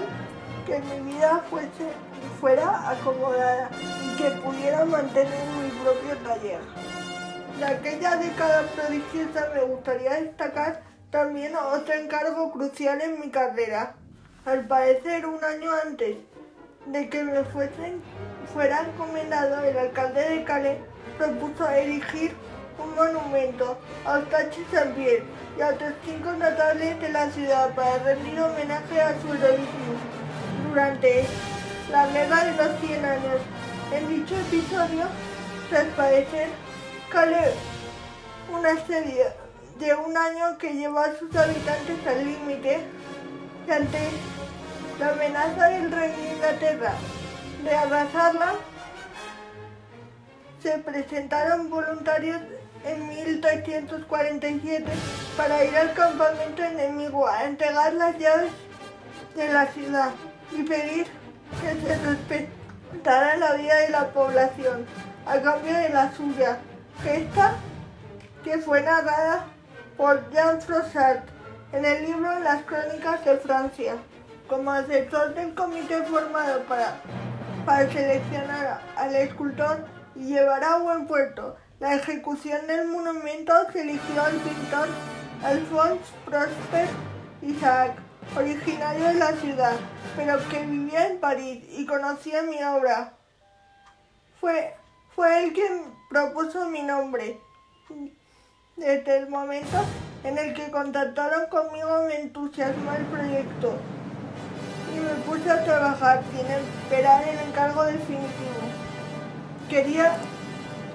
[0.68, 1.91] que mi vida fuese,
[2.39, 3.72] fuera acomodada
[4.03, 6.60] y que pudiera mantener mi propio taller.
[7.57, 13.95] De aquella década prodigiosa me gustaría destacar también otro encargo crucial en mi carrera.
[14.45, 16.18] Al parecer un año antes
[16.86, 18.01] de que me fuesen,
[18.53, 20.80] fuera encomendado el alcalde de Calais
[21.18, 22.34] propuso erigir
[22.82, 25.24] un monumento a Eustache Saint-Pierre
[25.57, 29.95] y a otros cinco notables de la ciudad para rendir homenaje a su heroísmo
[30.68, 31.26] durante
[31.91, 33.41] la guerra de los 100 años.
[33.91, 35.05] En dicho episodio,
[35.70, 36.47] tras parecer
[37.12, 37.55] Calais
[38.51, 39.26] una serie
[39.80, 42.82] de un año que llevó a sus habitantes al límite
[43.71, 44.09] ante
[44.99, 46.93] la amenaza del rey de Inglaterra
[47.63, 48.55] de arrasarla,
[50.61, 52.41] se presentaron voluntarios
[52.84, 54.86] en 1347
[55.38, 58.51] para ir al campamento enemigo a entregar las llaves
[59.36, 60.11] de la ciudad
[60.51, 61.07] y pedir
[61.61, 64.86] que se respetara la vida de la población
[65.25, 66.57] a cambio de la suya,
[67.05, 67.55] esta
[68.43, 69.45] que fue narrada
[70.00, 71.28] por Jean Froissart
[71.74, 73.97] en el libro Las Crónicas de Francia.
[74.47, 77.02] Como asesor del comité formado para,
[77.66, 79.86] para seleccionar al escultor
[80.16, 84.88] y llevar a buen puerto la ejecución del monumento, se eligió al pintor
[85.43, 86.88] Alphonse Prosper
[87.41, 87.91] Isaac,
[88.38, 89.76] originario de la ciudad,
[90.16, 93.16] pero que vivía en París y conocía mi obra.
[94.39, 94.78] Fue,
[95.14, 97.38] fue él quien propuso mi nombre
[98.80, 99.77] desde el momento
[100.23, 103.77] en el que contactaron conmigo me entusiasmó el proyecto
[104.93, 108.61] y me puse a trabajar sin esperar el encargo definitivo.
[109.69, 110.17] Quería,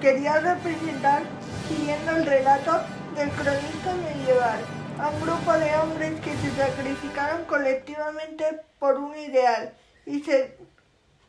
[0.01, 1.23] quería representar,
[1.69, 2.81] siguiendo el relato
[3.15, 4.61] del cronista medieval,
[4.99, 8.45] a un grupo de hombres que se sacrificaron colectivamente
[8.79, 9.75] por un ideal
[10.07, 10.57] y se,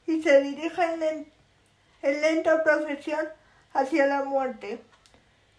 [0.08, 1.32] y se dirigen en,
[2.01, 3.28] en lenta procesión
[3.74, 4.80] hacia la muerte.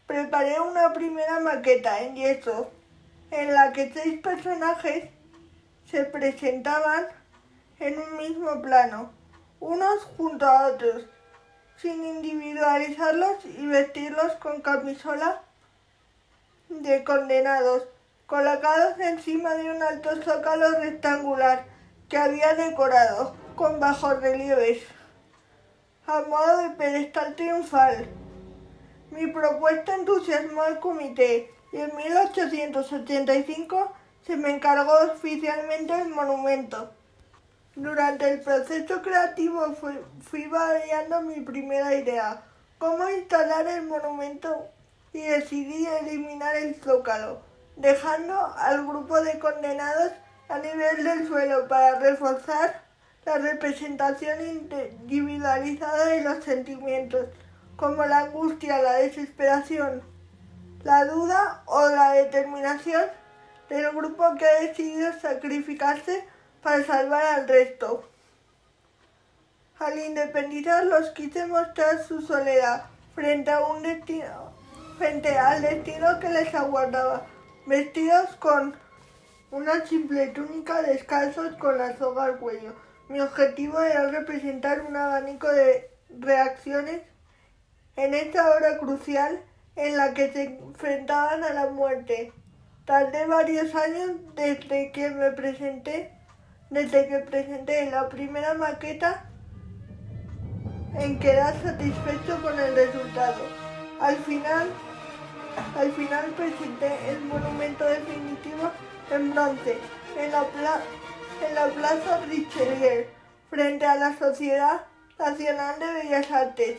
[0.06, 2.70] Preparé una primera maqueta en yeso
[3.30, 5.10] en la que seis personajes
[5.90, 7.06] se presentaban
[7.80, 9.10] en un mismo plano,
[9.58, 11.06] unos junto a otros,
[11.76, 15.42] sin individualizarlos y vestirlos con camisola
[16.68, 17.84] de condenados,
[18.26, 21.64] colocados encima de un alto zócalo rectangular
[22.08, 24.82] que había decorado con bajos relieves,
[26.06, 28.15] a modo de pedestal triunfal.
[29.10, 33.92] Mi propuesta entusiasmó al comité y en 1885
[34.26, 36.90] se me encargó oficialmente el monumento.
[37.76, 42.42] Durante el proceso creativo fui, fui variando mi primera idea,
[42.78, 44.68] cómo instalar el monumento
[45.12, 47.42] y decidí eliminar el zócalo,
[47.76, 50.12] dejando al grupo de condenados
[50.48, 52.82] a nivel del suelo para reforzar
[53.24, 57.26] la representación individualizada de los sentimientos
[57.76, 60.02] como la angustia, la desesperación,
[60.82, 63.04] la duda o la determinación
[63.68, 66.24] del grupo que ha decidido sacrificarse
[66.62, 68.08] para salvar al resto.
[69.78, 73.52] Al independizarlos quise mostrar su soledad frente
[74.98, 77.26] frente al destino que les aguardaba,
[77.66, 78.74] vestidos con
[79.50, 82.74] una simple túnica descalzos con la soga al cuello.
[83.08, 87.02] Mi objetivo era representar un abanico de reacciones
[87.96, 89.42] en esta hora crucial
[89.74, 92.32] en la que se enfrentaban a la muerte.
[92.84, 96.12] Tardé varios años desde que me presenté,
[96.70, 99.24] desde que presenté la primera maqueta
[100.94, 103.42] en quedar satisfecho con el resultado.
[104.00, 104.68] Al final,
[105.76, 108.70] al final presenté el monumento definitivo
[109.10, 109.78] en bronce
[110.18, 110.46] en la,
[111.46, 113.06] en la Plaza Richelieu,
[113.50, 114.82] frente a la Sociedad
[115.18, 116.78] Nacional de Bellas Artes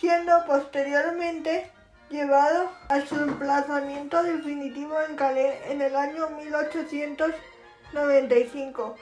[0.00, 1.70] siendo posteriormente
[2.08, 8.96] llevado a su emplazamiento definitivo en Calais en el año 1895.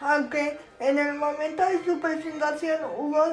[0.00, 3.24] Aunque en el momento de su presentación hubo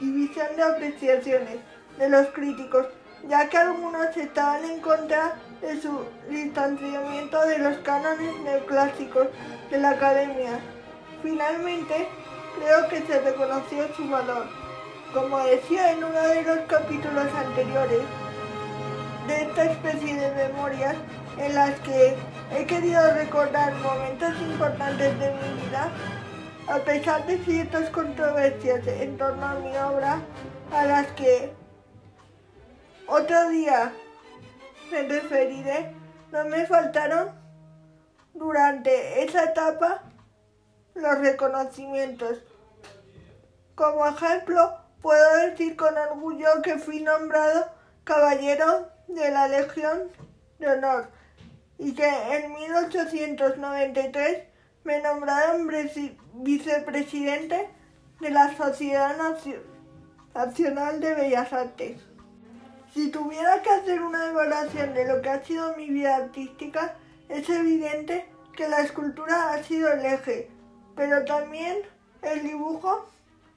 [0.00, 1.58] división de apreciaciones
[1.98, 2.86] de los críticos,
[3.28, 9.28] ya que algunos estaban en contra de su distanciamiento de los cánones neoclásicos
[9.70, 10.58] de la academia.
[11.22, 12.08] Finalmente,
[12.58, 14.67] creo que se reconoció su valor.
[15.12, 18.02] Como decía en uno de los capítulos anteriores
[19.26, 20.96] de esta especie de memorias,
[21.38, 22.14] en las que
[22.52, 25.90] he querido recordar momentos importantes de mi vida,
[26.68, 30.20] a pesar de ciertas controversias en torno a mi obra,
[30.72, 31.52] a las que
[33.06, 33.92] otro día
[34.92, 35.94] me referiré,
[36.32, 37.30] no me faltaron
[38.34, 40.02] durante esa etapa
[40.94, 42.38] los reconocimientos.
[43.74, 47.70] Como ejemplo, puedo decir con orgullo que fui nombrado
[48.04, 50.10] caballero de la Legión
[50.58, 51.08] de Honor
[51.78, 54.44] y que en 1893
[54.84, 55.68] me nombraron
[56.34, 57.68] vicepresidente
[58.20, 59.16] de la Sociedad
[60.34, 62.00] Nacional de Bellas Artes.
[62.94, 66.96] Si tuviera que hacer una evaluación de lo que ha sido mi vida artística,
[67.28, 70.50] es evidente que la escultura ha sido el eje,
[70.96, 71.78] pero también
[72.22, 73.06] el dibujo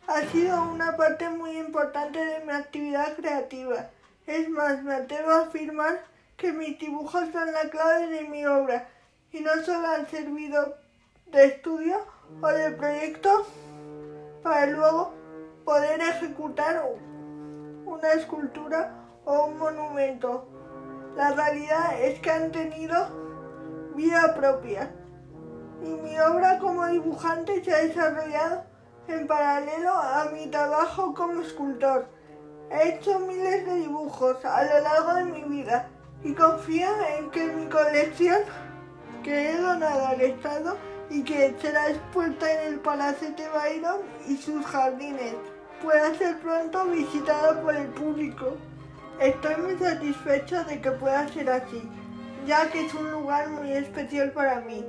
[0.07, 3.89] ha sido una parte muy importante de mi actividad creativa.
[4.25, 6.03] Es más, me atrevo a afirmar
[6.37, 8.89] que mis dibujos son la clave de mi obra
[9.31, 10.75] y no solo han servido
[11.31, 11.97] de estudio
[12.41, 13.45] o de proyecto
[14.43, 15.13] para luego
[15.63, 16.83] poder ejecutar
[17.85, 18.93] una escultura
[19.25, 20.47] o un monumento.
[21.15, 24.91] La realidad es que han tenido vida propia
[25.83, 28.70] y mi obra como dibujante se ha desarrollado
[29.13, 32.07] en paralelo a mi trabajo como escultor.
[32.69, 35.89] He hecho miles de dibujos a lo largo de mi vida
[36.23, 36.87] y confío
[37.17, 38.41] en que mi colección,
[39.23, 40.77] que he donado al Estado
[41.09, 45.35] y que será expuesta en el Palacete Byron y sus jardines,
[45.81, 48.55] pueda ser pronto visitada por el público.
[49.19, 51.89] Estoy muy satisfecho de que pueda ser así,
[52.47, 54.85] ya que es un lugar muy especial para mí,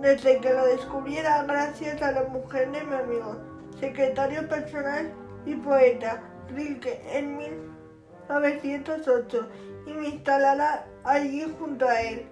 [0.00, 5.12] desde que lo descubriera gracias a la mujer de mi amigo secretario personal
[5.44, 9.48] y poeta Rilke en 1908
[9.86, 12.26] y me instalará allí junto a él.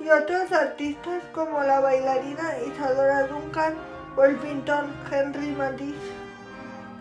[0.00, 3.74] Y otros artistas como la bailarina Isadora Duncan
[4.16, 6.12] o el pintor Henry Matisse.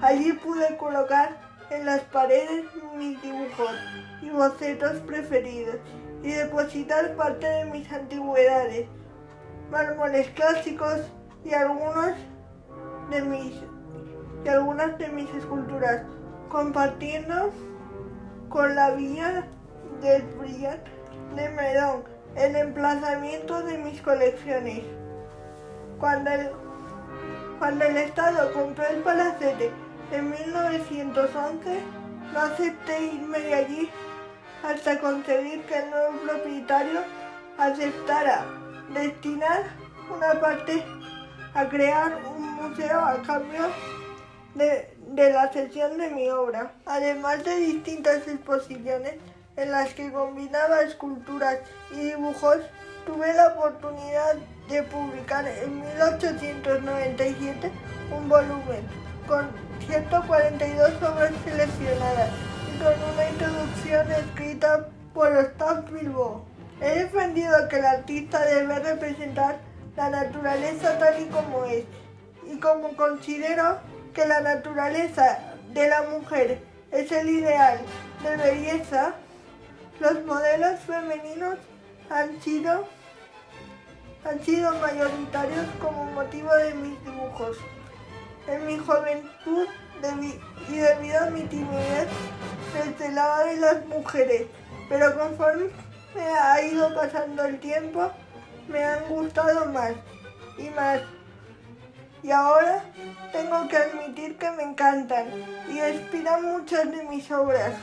[0.02, 1.38] Allí pude colocar
[1.70, 3.76] en las paredes mis dibujos
[4.22, 5.78] y bocetos preferidos
[6.24, 8.88] y depositar parte de mis antigüedades,
[9.70, 11.02] mármoles clásicos
[11.44, 12.14] y algunos
[13.10, 13.54] de mis
[14.46, 16.04] y algunas de mis esculturas,
[16.50, 17.52] compartiendo
[18.50, 19.48] con la vía
[20.02, 20.84] del Brillant
[21.36, 22.04] de Medón
[22.36, 24.84] el emplazamiento de mis colecciones.
[26.00, 26.52] Cuando el,
[27.60, 29.72] cuando el Estado compró el palacete
[30.12, 31.80] en 1911,
[32.34, 33.90] no acepté irme de allí
[34.64, 37.02] hasta conseguir que el nuevo propietario
[37.58, 38.46] aceptara
[38.94, 39.64] destinar
[40.16, 40.84] una parte
[41.58, 43.64] a crear un museo a cambio
[44.54, 49.16] de, la sesión de mi obra, además de distintas exposiciones
[49.56, 51.58] en las que combinaba esculturas
[51.92, 52.58] y dibujos,
[53.08, 54.36] tuve la oportunidad
[54.70, 57.72] de publicar en 1897
[58.16, 58.86] un volumen
[59.26, 59.50] con
[59.88, 62.30] 142 obras seleccionadas
[62.72, 66.46] y con una introducción escrita por Ostap Bilbo.
[66.82, 69.67] He defendido que el artista debe representar
[69.98, 71.84] la naturaleza tal y como es.
[72.46, 73.80] Y como considero
[74.14, 75.40] que la naturaleza
[75.74, 76.60] de la mujer
[76.92, 77.80] es el ideal
[78.24, 79.16] de belleza,
[80.00, 81.58] los modelos femeninos
[82.10, 82.88] han sido,
[84.24, 87.58] han sido mayoritarios como motivo de mis dibujos.
[88.48, 89.68] En mi juventud
[90.70, 92.08] y debido a mi timidez
[93.00, 94.44] me lado de las mujeres,
[94.88, 95.70] pero conforme
[96.16, 98.12] ha ido pasando el tiempo,
[98.68, 99.94] me han gustado más
[100.58, 101.02] y más.
[102.24, 102.84] Y ahora
[103.32, 105.28] tengo que admitir que me encantan
[105.70, 107.74] y inspiran muchas de mis obras.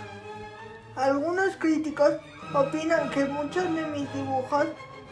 [0.96, 2.14] Algunos críticos
[2.54, 4.66] opinan que muchos de mis dibujos,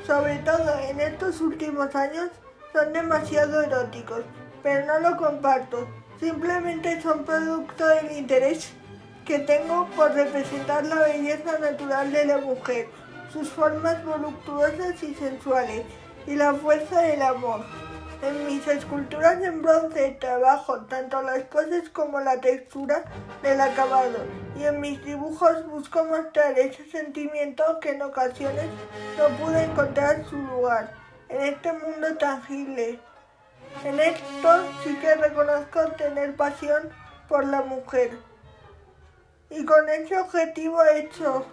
[0.06, 2.30] sobre todo en estos últimos años,
[2.72, 4.22] son demasiado eróticos,
[4.62, 5.88] pero no lo comparto.
[6.20, 8.72] Simplemente son producto del interés
[9.24, 12.88] que tengo por representar la belleza natural de la mujer
[13.32, 15.84] sus formas voluptuosas y sensuales
[16.26, 17.64] y la fuerza del amor.
[18.22, 23.04] En mis esculturas en bronce trabajo tanto las poses como la textura
[23.42, 24.18] del acabado
[24.56, 28.66] y en mis dibujos busco mostrar ese sentimiento que en ocasiones
[29.18, 30.92] no pude encontrar su lugar
[31.28, 33.00] en este mundo tangible.
[33.84, 36.90] En esto sí que reconozco tener pasión
[37.28, 38.10] por la mujer.
[39.50, 41.46] Y con ese objetivo he hecho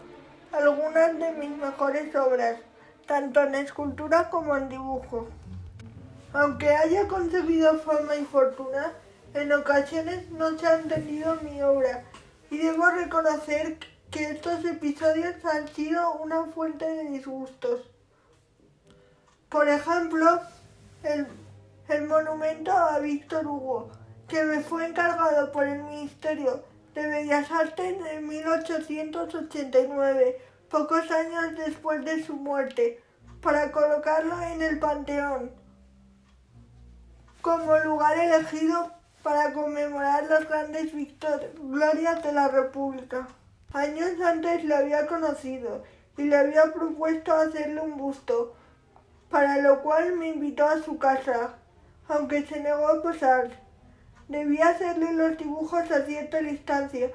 [0.52, 2.58] algunas de mis mejores obras,
[3.06, 5.28] tanto en escultura como en dibujo.
[6.34, 8.94] Aunque haya concebido fama y fortuna,
[9.34, 12.04] en ocasiones no se ha entendido mi obra
[12.50, 13.78] y debo reconocer
[14.10, 17.82] que estos episodios han sido una fuente de disgustos.
[19.50, 20.42] Por ejemplo,
[21.04, 21.28] el,
[21.88, 23.92] el monumento a Víctor Hugo,
[24.28, 26.64] que me fue encargado por el Ministerio
[27.00, 33.02] de Bellas Artes en 1889, pocos años después de su muerte,
[33.42, 35.54] para colocarlo en el Panteón,
[37.42, 38.92] como lugar elegido
[39.24, 40.92] para conmemorar las grandes
[41.58, 43.30] glorias de la República.
[43.72, 45.86] Años antes lo había conocido
[46.18, 48.58] y le había propuesto hacerle un busto,
[49.30, 51.54] para lo cual me invitó a su casa,
[52.10, 53.69] aunque se negó a posar.
[54.30, 57.10] Debía hacerle los dibujos a cierta distancia,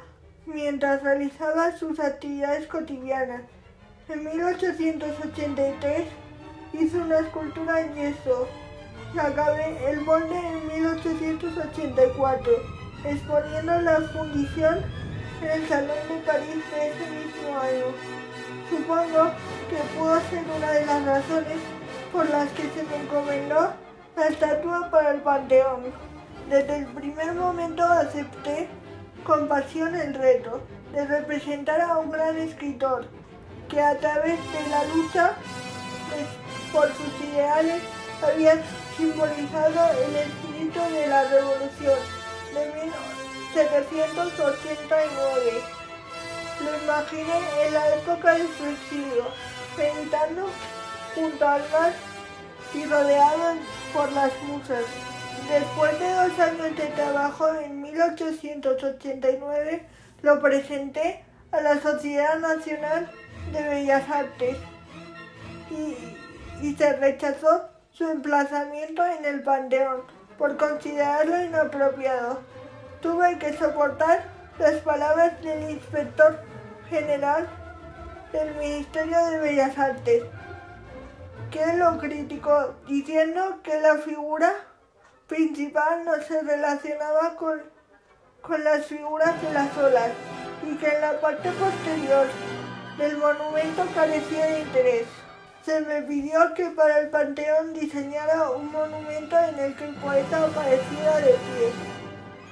[0.47, 3.43] mientras realizaba sus actividades cotidianas.
[4.09, 6.07] En 1883
[6.75, 8.49] hizo una escultura en yeso
[9.21, 12.53] acabé el molde en 1884,
[13.05, 14.83] exponiendo la fundición
[15.41, 17.95] en el Salón de París de ese mismo año.
[18.71, 19.31] Supongo
[19.71, 21.59] que pudo ser una de las razones
[22.13, 23.73] por las que se me encomendó
[24.17, 26.14] la estatua para el Panteón.
[26.49, 28.69] Desde el primer momento acepté
[29.25, 33.07] con pasión el reto de representar a un gran escritor
[33.69, 35.37] que a través de la lucha
[36.73, 37.83] por sus ideales
[38.23, 38.61] había
[38.97, 41.99] simbolizado el espíritu de la revolución
[42.53, 45.63] de 1789.
[46.61, 49.25] Lo imaginé en la época de su exilio,
[49.77, 50.49] meditando
[51.15, 51.93] junto al mar
[52.75, 53.57] y rodeado
[53.93, 54.85] por las musas.
[55.49, 59.87] Después de dos años de trabajo, en 1889
[60.23, 61.23] lo presenté
[61.53, 63.11] a la Sociedad Nacional
[63.53, 64.57] de Bellas Artes
[65.71, 65.97] y,
[66.77, 70.01] se rechazó su emplazamiento en el Panteón
[70.39, 72.41] por considerarlo inapropiado.
[73.03, 74.25] Tuve que soportar
[74.59, 76.41] las palabras del inspector
[76.89, 77.47] general
[78.33, 80.23] del Ministerio de Bellas Artes,
[81.51, 84.55] que lo criticó diciendo que la figura
[85.27, 87.63] principal no se relacionaba con,
[88.43, 90.11] con las figuras de las olas
[90.63, 92.27] y que en la parte posterior
[92.99, 95.07] del monumento carecía de interés.
[95.65, 100.45] Se me pidió que para el Panteón diseñara un monumento en el que el poeta
[100.45, 101.73] apareciera de pie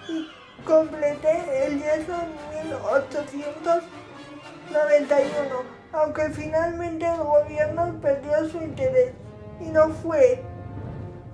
[0.09, 0.29] y
[0.65, 2.33] completé el yeso en
[2.69, 5.63] 1891,
[5.93, 9.13] aunque finalmente el gobierno perdió su interés
[9.61, 10.43] y no fue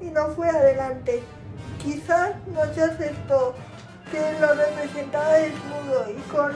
[0.01, 1.23] y no fue adelante.
[1.83, 3.55] Quizás no se aceptó
[4.11, 6.53] que lo representaba desnudo y con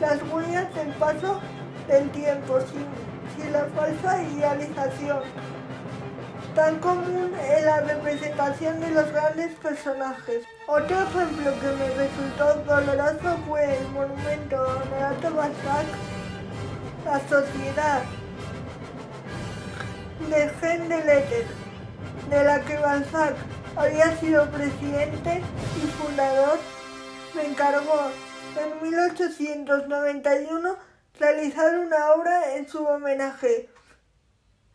[0.00, 1.40] las huellas del paso
[1.88, 5.22] del tiempo, sin, la falsa idealización
[6.54, 10.44] tan común en la representación de los grandes personajes.
[10.68, 15.86] Otro ejemplo que me resultó doloroso fue el monumento a Honorato Balzac,
[17.04, 18.02] la sociedad
[20.30, 21.63] de Letter
[22.28, 23.34] de la que Balzac
[23.76, 25.42] había sido presidente
[25.76, 26.58] y fundador,
[27.34, 28.10] me encargó
[28.60, 30.76] en 1891
[31.18, 33.68] realizar una obra en su homenaje.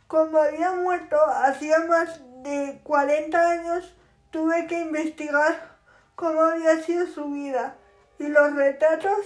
[0.08, 3.96] Como había muerto hacía más de 40 años,
[4.32, 5.78] tuve que investigar
[6.16, 7.76] cómo había sido su vida
[8.18, 9.20] y los retratos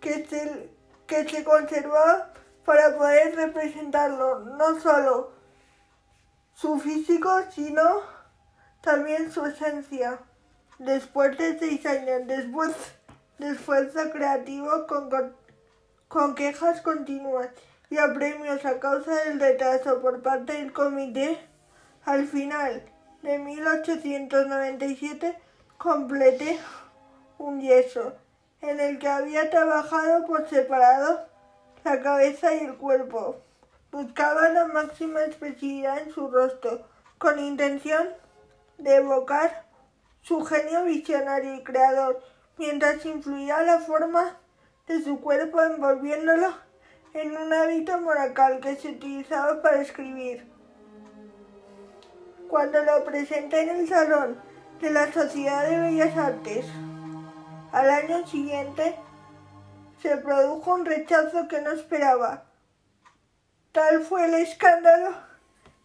[0.00, 0.70] que se,
[1.06, 2.24] que se conservaban
[2.64, 5.41] para poder representarlo, no solo
[6.62, 7.82] su físico, sino
[8.82, 10.20] también su esencia.
[10.78, 12.70] Después de seis años después
[13.38, 15.10] de esfuerzo creativo con,
[16.06, 17.48] con quejas continuas
[17.90, 21.36] y a premios a causa del retraso por parte del comité,
[22.04, 22.84] al final
[23.22, 25.36] de 1897
[25.78, 26.60] completé
[27.38, 28.14] un yeso
[28.60, 31.26] en el que había trabajado por separado
[31.82, 33.42] la cabeza y el cuerpo.
[33.92, 36.80] Buscaba la máxima expresividad en su rostro,
[37.18, 38.08] con intención
[38.78, 39.66] de evocar
[40.22, 42.22] su genio visionario y creador,
[42.56, 44.38] mientras influía la forma
[44.86, 46.54] de su cuerpo envolviéndolo
[47.12, 50.50] en un hábito monacal que se utilizaba para escribir.
[52.48, 54.40] Cuando lo presenté en el Salón
[54.80, 56.64] de la Sociedad de Bellas Artes,
[57.72, 58.96] al año siguiente
[60.00, 62.44] se produjo un rechazo que no esperaba
[63.72, 65.14] Tal fue el escándalo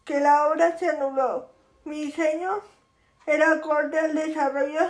[0.04, 1.50] que la obra se anuló.
[1.86, 2.62] Mi diseño
[3.26, 4.82] era acorde al desarrollo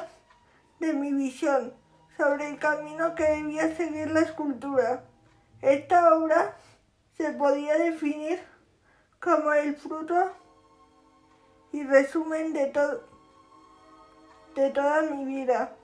[0.79, 1.73] de mi visión
[2.17, 5.03] sobre el camino que debía seguir la escultura.
[5.61, 6.55] Esta obra
[7.17, 8.39] se podía definir
[9.21, 10.31] como el fruto
[11.71, 12.73] y resumen de,
[14.55, 15.75] de toda mi vida,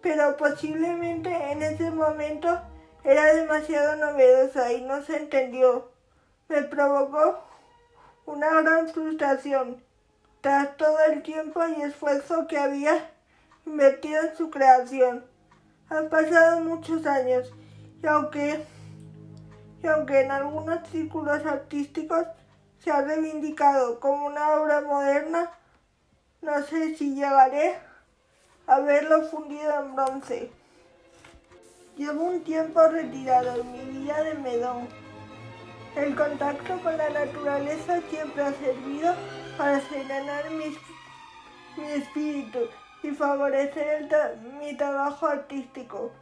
[0.00, 2.60] pero posiblemente en ese momento
[3.04, 5.96] era demasiado novedosa y no se entendió.
[6.48, 7.38] Me provocó
[8.24, 9.82] una gran frustración
[10.40, 13.10] tras todo el tiempo y esfuerzo que había
[13.66, 15.24] invertido en su creación.
[15.90, 17.52] Han pasado muchos años
[18.02, 18.64] y aunque,
[19.82, 22.26] y aunque en algunos círculos artísticos
[22.78, 25.50] se ha reivindicado como una obra moderna,
[26.40, 27.78] no sé si llegaré
[28.66, 30.50] a verlo fundido en bronce.
[31.96, 35.07] Llevo un tiempo retirado en mi vida de Medón.
[35.96, 39.12] El contacto con la naturaleza siempre ha servido
[39.56, 40.76] para serenar mi,
[41.76, 42.60] mi espíritu
[43.02, 44.08] y favorecer
[44.60, 46.12] mi trabajo artístico.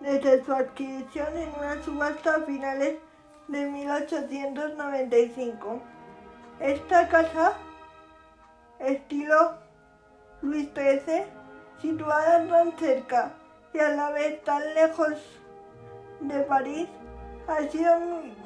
[0.00, 2.98] Desde su adquisición en una subasta a finales
[3.48, 5.80] de 1895.
[6.60, 7.54] Esta casa,
[8.78, 9.54] estilo
[10.42, 11.24] Luis XIII,
[11.80, 13.32] situada tan cerca
[13.72, 15.14] y a la vez tan lejos
[16.20, 16.88] de París,
[17.48, 18.00] ha sido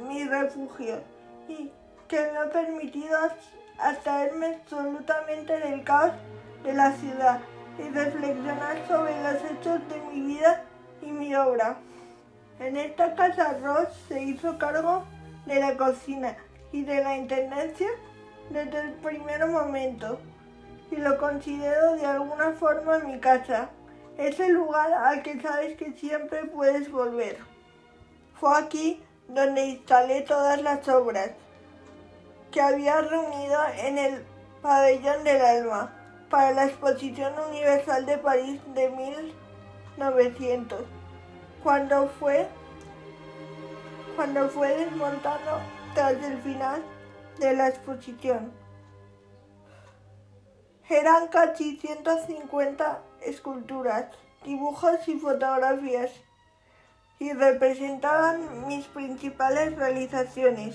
[0.07, 1.03] mi, refugio
[1.49, 1.73] y
[2.09, 3.17] que me ha permitido
[3.79, 6.13] abstraerme absolutamente del caos
[6.65, 7.41] de la ciudad
[7.79, 10.65] y reflexionar sobre los hechos de mi vida
[11.03, 11.79] y mi obra.
[12.59, 15.05] En esta casa Ross se hizo cargo
[15.47, 16.37] de la cocina
[16.73, 17.89] y de la intendencia
[18.51, 20.21] desde el primer momento
[20.91, 23.71] y lo considero de alguna forma mi casa.
[24.19, 27.50] Es el lugar al que sabes que siempre puedes volver.
[28.41, 31.33] Fue aquí donde instalé todas las obras
[32.51, 34.25] que había reunido en el
[34.63, 35.95] pabellón del alma
[36.31, 38.89] para la Exposición Universal de París de
[39.99, 40.81] 1900,
[41.63, 42.49] cuando fue,
[44.17, 45.61] cuando fue desmontado
[45.95, 46.83] tras el final
[47.41, 48.55] de la exposición.
[50.89, 54.07] Eran casi 150 esculturas,
[54.45, 56.11] dibujos y fotografías
[57.21, 60.75] y representaban mis principales realizaciones.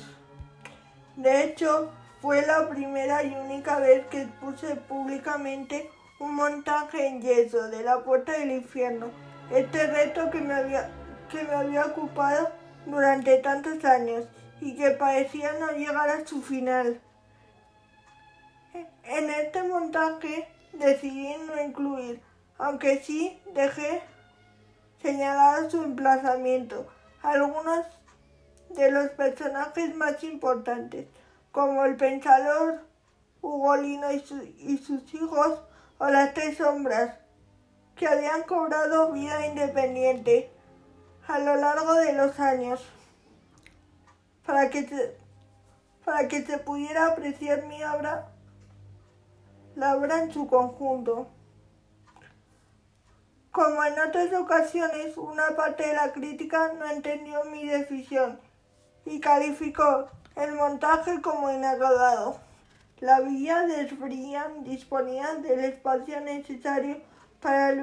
[1.15, 1.91] De hecho,
[2.21, 5.89] fue la primera y única vez que puse públicamente
[6.19, 9.07] un montaje en yeso de la puerta del infierno,
[9.51, 10.91] este reto que me había,
[11.31, 12.51] que me había ocupado
[12.85, 14.25] durante tantos años
[14.61, 17.01] y que parecía no llegar a su final.
[19.03, 22.21] En este montaje decidí no incluir,
[22.59, 24.03] aunque sí dejé
[25.05, 26.87] señalado su emplazamiento,
[27.21, 27.85] algunos
[28.69, 31.07] de los personajes más importantes
[31.51, 32.81] como el pensador
[33.41, 34.23] Ugolino y,
[34.57, 35.59] y sus hijos
[35.99, 37.19] o las tres sombras,
[37.95, 40.51] que habían cobrado vida independiente
[41.27, 42.83] a lo largo de los años,
[44.43, 45.17] para que se,
[46.03, 48.31] para que se pudiera apreciar mi obra,
[49.75, 51.27] la obra en su conjunto.
[53.55, 58.37] Como en otras ocasiones, una parte de la crítica no entendió mi decisión
[59.05, 62.35] y calificó el montaje como inacabado.
[62.99, 66.97] La villa de Brian disponía del espacio necesario
[67.39, 67.73] para,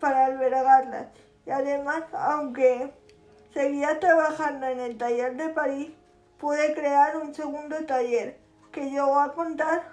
[0.00, 1.06] para albergarlas
[1.46, 2.92] y además, aunque
[3.54, 5.92] seguía trabajando en el taller de París,
[6.40, 8.36] pude crear un segundo taller
[8.72, 9.92] que llegó a contar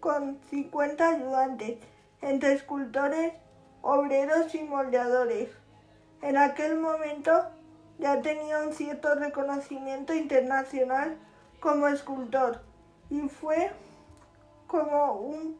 [0.00, 1.76] con 50 ayudantes,
[2.22, 3.34] entre escultores,
[3.86, 5.48] obreros y moldeadores.
[6.20, 7.46] En aquel momento
[7.98, 11.16] ya tenía un cierto reconocimiento internacional
[11.60, 12.60] como escultor
[13.10, 13.70] y fue
[14.66, 15.58] como un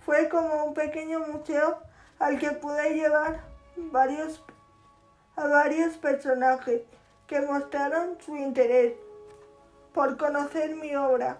[0.00, 1.78] fue como un pequeño museo
[2.18, 3.40] al que pude llevar
[3.76, 4.44] varios
[5.36, 6.82] a varios personajes
[7.26, 8.94] que mostraron su interés
[9.92, 11.38] por conocer mi obra.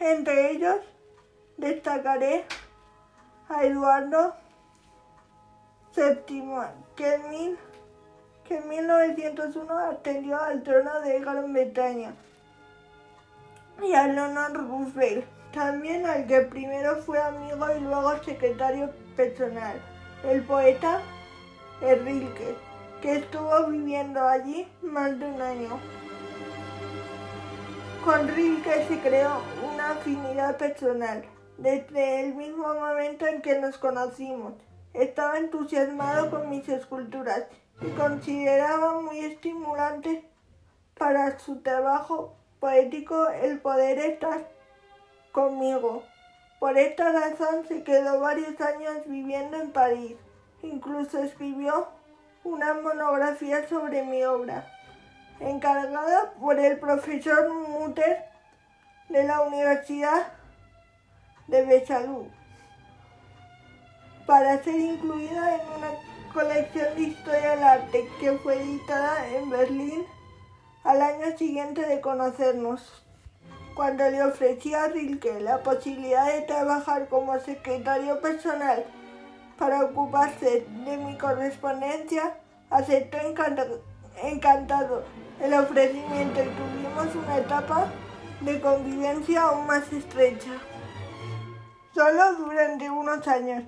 [0.00, 0.78] Entre ellos
[1.56, 2.44] destacaré
[3.48, 4.34] a Eduardo
[5.94, 6.42] VII,
[6.96, 7.58] que en,
[8.44, 12.14] que en 1901 atendió al trono de Gran Bretaña
[13.82, 19.80] y a Leonard Roosevelt, también al que primero fue amigo y luego secretario personal,
[20.24, 21.00] el poeta
[21.82, 22.54] Enrique,
[23.02, 25.78] que estuvo viviendo allí más de un año.
[28.04, 31.24] Con Rilke se creó una afinidad personal.
[31.58, 34.54] Desde el mismo momento en que nos conocimos,
[34.94, 37.44] estaba entusiasmado con mis esculturas
[37.80, 40.24] y consideraba muy estimulante
[40.98, 44.48] para su trabajo poético el poder estar
[45.32, 46.04] conmigo.
[46.60, 50.16] Por esta razón se quedó varios años viviendo en París.
[50.62, 51.88] Incluso escribió
[52.44, 54.70] una monografía sobre mi obra,
[55.40, 58.24] encargada por el profesor Mutter
[59.08, 60.32] de la Universidad
[61.48, 62.30] de Besalú,
[64.26, 65.90] para ser incluida en una
[66.32, 70.04] colección de historia del arte que fue editada en Berlín
[70.84, 73.04] al año siguiente de conocernos,
[73.74, 78.84] cuando le ofrecí a Rilke la posibilidad de trabajar como secretario personal
[79.58, 82.34] para ocuparse de mi correspondencia,
[82.70, 83.18] aceptó
[84.22, 85.04] encantado
[85.40, 87.86] el ofrecimiento y tuvimos una etapa
[88.40, 90.50] de convivencia aún más estrecha.
[91.94, 93.64] Solo durante unos años,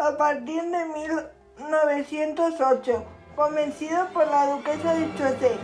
[0.00, 3.04] a partir de 1908,
[3.36, 5.58] convencido por la duquesa de Choiseul,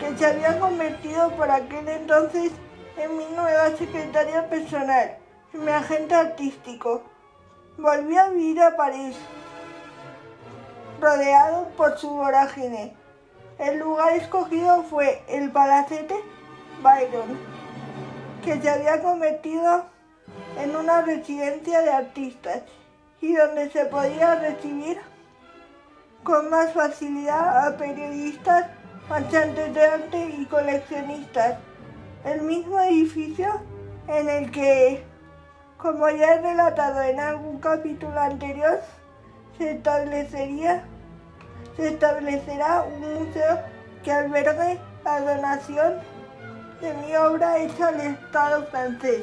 [0.00, 2.52] que se había convertido por aquel entonces
[2.96, 5.18] en mi nueva secretaria personal
[5.52, 7.02] mi agente artístico.
[7.76, 9.14] Volví a vivir a París,
[10.98, 12.96] rodeado por su vorágine.
[13.58, 16.16] El lugar escogido fue el Palacete
[16.82, 17.38] Byron,
[18.42, 19.84] que se había convertido
[20.58, 22.62] en una residencia de artistas
[23.22, 24.98] y donde se podía recibir
[26.22, 28.66] con más facilidad a periodistas,
[29.08, 31.56] marchantes de arte y coleccionistas.
[32.24, 33.62] El mismo edificio
[34.08, 35.04] en el que
[35.78, 38.80] como ya he relatado en algún capítulo anterior,
[39.58, 40.84] se establecería
[41.76, 43.58] se establecerá un museo
[44.04, 45.94] que albergue la donación
[46.80, 49.22] de mi obra hecha al Estado francés.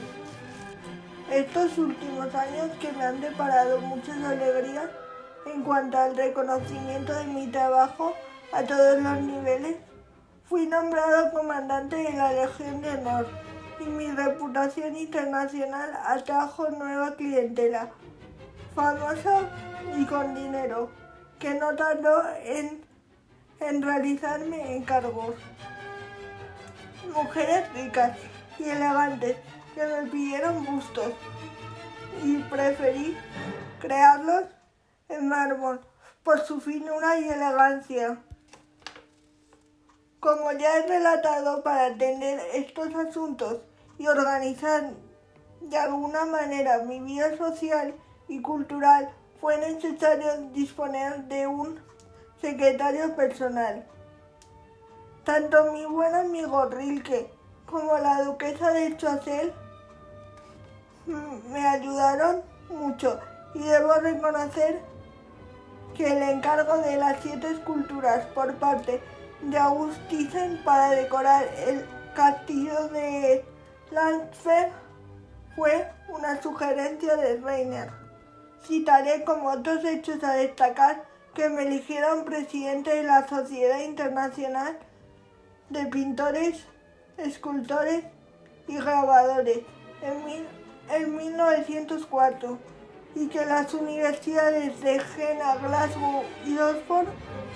[1.31, 4.89] Estos últimos años que me han deparado muchas alegrías
[5.45, 8.15] en cuanto al reconocimiento de mi trabajo
[8.51, 9.75] a todos los niveles,
[10.45, 13.27] fui nombrado comandante de la Legión de Honor
[13.79, 17.89] y mi reputación internacional atrajo nueva clientela,
[18.73, 19.41] famosa
[19.97, 20.89] y con dinero,
[21.37, 22.83] que no tardó en,
[23.59, 25.35] en realizarme encargos.
[27.13, 28.17] Mujeres ricas
[28.57, 29.37] y elegantes
[29.79, 31.13] que me pidieron bustos
[32.21, 33.17] y preferí
[33.79, 34.43] crearlos
[35.07, 35.79] en mármol
[36.21, 38.21] por su finura y elegancia.
[40.19, 43.61] Como ya he relatado, para atender estos asuntos
[43.97, 44.91] y organizar
[45.61, 47.95] de alguna manera mi vida social
[48.27, 49.09] y cultural,
[49.39, 51.79] fue necesario disponer de un
[52.41, 53.87] secretario personal.
[55.23, 57.31] Tanto mi buen amigo Rilke
[57.65, 59.53] como la duquesa de Choiseul
[61.09, 63.19] me ayudaron mucho
[63.53, 64.81] y debo reconocer
[65.95, 69.01] que el encargo de las siete esculturas por parte
[69.41, 73.43] de Augustisen para decorar el castillo de
[73.91, 74.71] Landsberg
[75.55, 77.89] fue una sugerencia de Reiner.
[78.63, 81.03] Citaré como otros hechos a destacar
[81.33, 84.77] que me eligieron presidente de la Sociedad Internacional
[85.69, 86.65] de Pintores,
[87.17, 88.03] Escultores
[88.67, 89.59] y Grabadores
[90.01, 90.58] en,
[90.91, 92.57] en 1904
[93.15, 97.07] y que las universidades de Jena, Glasgow y Oxford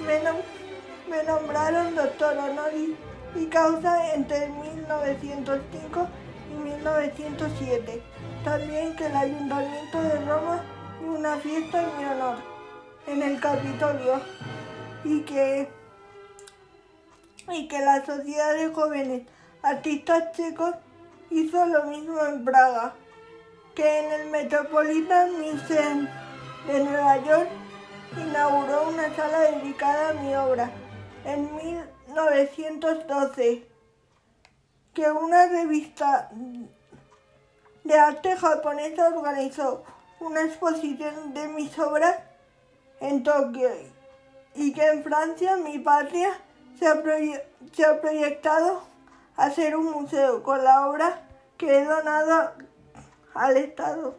[0.05, 2.91] me, nombraron doctor honoris
[3.35, 6.07] y causa entre 1905
[6.51, 8.01] y 1907.
[8.43, 10.63] También que el Ayuntamiento de Roma
[11.01, 12.53] y una fiesta en mi honor
[13.07, 14.21] en el Capitolio
[15.03, 15.69] y que,
[17.49, 19.23] y que la Sociedad de Jóvenes
[19.61, 20.75] Artistas Checos
[21.29, 22.93] hizo lo mismo en Praga,
[23.75, 26.07] que en el Metropolitan Museum
[26.67, 27.49] de Nueva York
[28.17, 30.69] inauguró una sala dedicada a mi obra
[31.25, 33.67] en 1912
[34.93, 36.29] que una revista
[37.83, 39.83] de arte japonesa organizó
[40.19, 42.17] una exposición de mis obras
[42.99, 43.71] en Tokio
[44.55, 46.29] y que en Francia, mi patria,
[46.77, 47.01] se ha,
[47.73, 48.83] se ha proyectado
[49.35, 51.23] hacer un museo con la obra
[51.57, 52.51] que he donado
[53.33, 54.15] al Estado.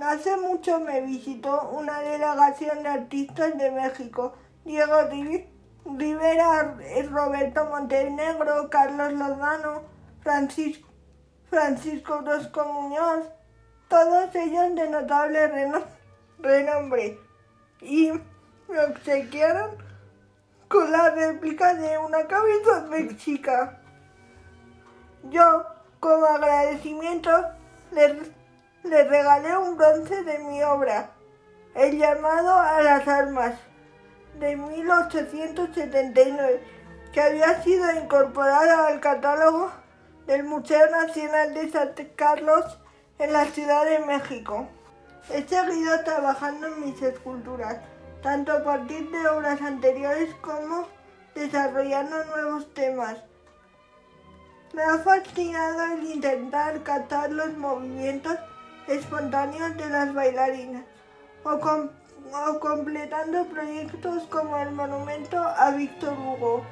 [0.00, 4.96] Hace mucho me visitó una delegación de artistas de México, Diego
[5.84, 6.76] Rivera,
[7.10, 9.82] Roberto Montenegro, Carlos Lozano,
[10.20, 10.88] Francisco,
[11.50, 13.26] Francisco Orozco Muñoz,
[13.88, 15.76] todos ellos de notable
[16.38, 17.18] renombre,
[17.82, 18.12] y
[18.68, 19.76] me obsequiaron
[20.68, 23.78] con la réplica de una cabeza mexica.
[25.24, 25.66] Yo,
[26.00, 27.30] como agradecimiento,
[27.92, 31.10] les regalé un bronce de mi obra,
[31.74, 33.54] El llamado a las armas
[34.38, 36.62] de 1879,
[37.12, 39.70] que había sido incorporada al catálogo
[40.26, 42.78] del Museo Nacional de San Carlos
[43.18, 44.68] en la Ciudad de México.
[45.30, 47.78] He seguido trabajando en mis esculturas,
[48.22, 50.88] tanto a partir de obras anteriores como
[51.34, 53.18] desarrollando nuevos temas.
[54.72, 58.38] Me ha fascinado el intentar captar los movimientos
[58.88, 60.84] espontáneos de las bailarinas
[61.44, 66.64] o, completando proyectos como el monumento a Víctor Hugo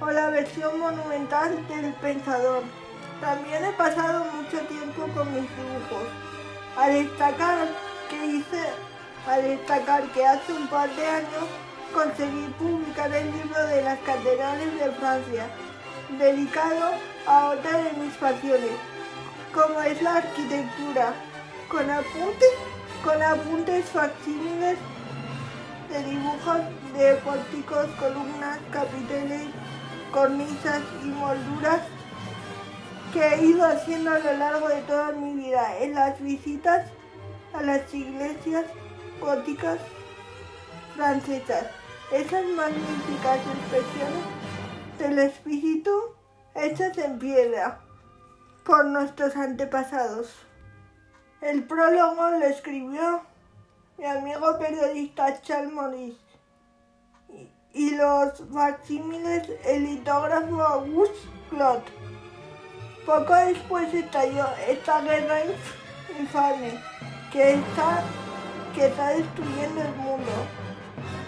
[0.00, 2.62] o la versión monumental del Pensador.
[3.20, 6.08] También he pasado mucho tiempo con mis dibujos.
[6.76, 7.66] A destacar
[8.08, 8.62] que hice,
[9.26, 11.48] a destacar que hace un par de años
[11.92, 15.46] conseguí publicar el libro de las catedrales de Francia,
[16.18, 16.92] dedicado
[17.26, 18.72] a otra de mis pasiones,
[19.54, 21.14] como es la arquitectura,
[21.68, 22.54] con apuntes,
[23.04, 24.78] con apuntes facsímiles
[25.90, 26.60] de dibujos
[26.96, 29.46] de pórticos, columnas, capiteles,
[30.10, 31.82] cornisas y molduras
[33.12, 36.90] que he ido haciendo a lo largo de toda mi vida en las visitas
[37.52, 38.64] a las iglesias
[39.20, 39.78] góticas
[40.96, 41.66] francesas.
[42.10, 44.24] Esas magníficas expresiones
[44.98, 46.14] del espíritu
[46.54, 47.80] hechas en piedra
[48.64, 50.34] por nuestros antepasados.
[51.40, 53.22] El prólogo lo escribió
[53.98, 56.18] mi amigo periodista Charles Maurice
[57.74, 61.82] y los facsímiles el litógrafo Auguste Claude.
[63.06, 65.40] Poco después estalló esta guerra
[66.18, 66.78] infame
[67.32, 68.02] que está,
[68.74, 70.30] que está destruyendo el mundo.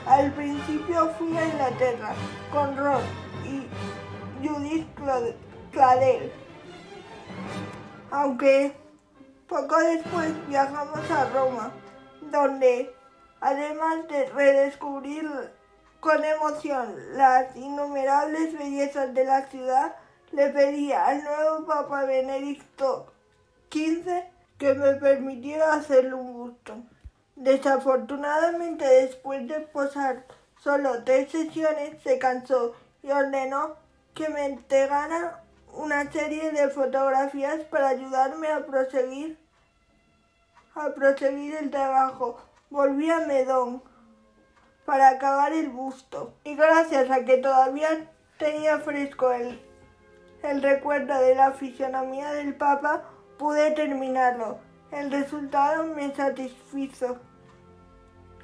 [0.07, 2.15] Al principio fui a Inglaterra
[2.53, 3.03] con Ron
[3.45, 3.67] y
[4.45, 4.87] Judith
[5.73, 6.31] Cladel,
[8.11, 8.77] aunque
[9.49, 11.73] poco después viajamos a Roma,
[12.31, 12.95] donde
[13.41, 15.27] además de redescubrir
[16.01, 19.97] con emoción las innumerables bellezas de la ciudad,
[20.33, 23.15] le pedí al nuevo Papa Benedicto
[23.71, 24.25] XV
[24.59, 26.75] que me permitiera hacerle un gusto.
[27.37, 30.27] Desafortunadamente, después de posar
[30.59, 33.84] solo tres sesiones, se cansó y ordenó
[34.15, 35.43] que me entregara
[35.73, 39.39] una serie de fotografías para ayudarme a proseguir,
[40.75, 42.41] a proseguir el trabajo.
[42.71, 43.83] Volví a Medón
[44.85, 49.61] para acabar el busto y gracias a que todavía tenía fresco el,
[50.43, 53.05] el recuerdo de la fisionomía del Papa,
[53.39, 54.59] pude terminarlo.
[54.93, 57.19] El resultado me satisfizo,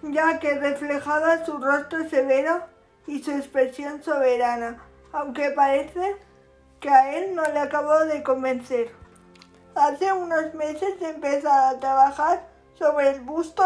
[0.03, 2.63] ya que reflejaba su rostro severo
[3.07, 4.83] y su expresión soberana,
[5.13, 6.17] aunque parece
[6.81, 8.95] que a él no le acabó de convencer.
[9.75, 13.63] Hace unos meses he empezado a trabajar sobre el busto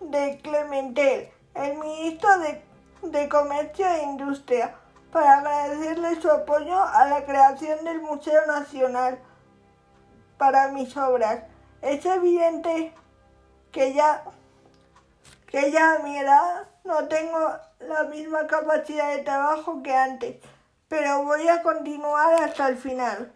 [0.00, 2.62] de Clementel, el ministro de,
[3.02, 4.74] de Comercio e Industria,
[5.10, 9.18] para agradecerle su apoyo a la creación del Museo Nacional
[10.36, 11.44] para mis obras.
[11.80, 12.92] Es evidente
[13.72, 14.24] que ya,
[15.46, 17.38] que ya a mi edad no tengo
[17.80, 20.36] la misma capacidad de trabajo que antes,
[20.88, 23.32] pero voy a continuar hasta el final.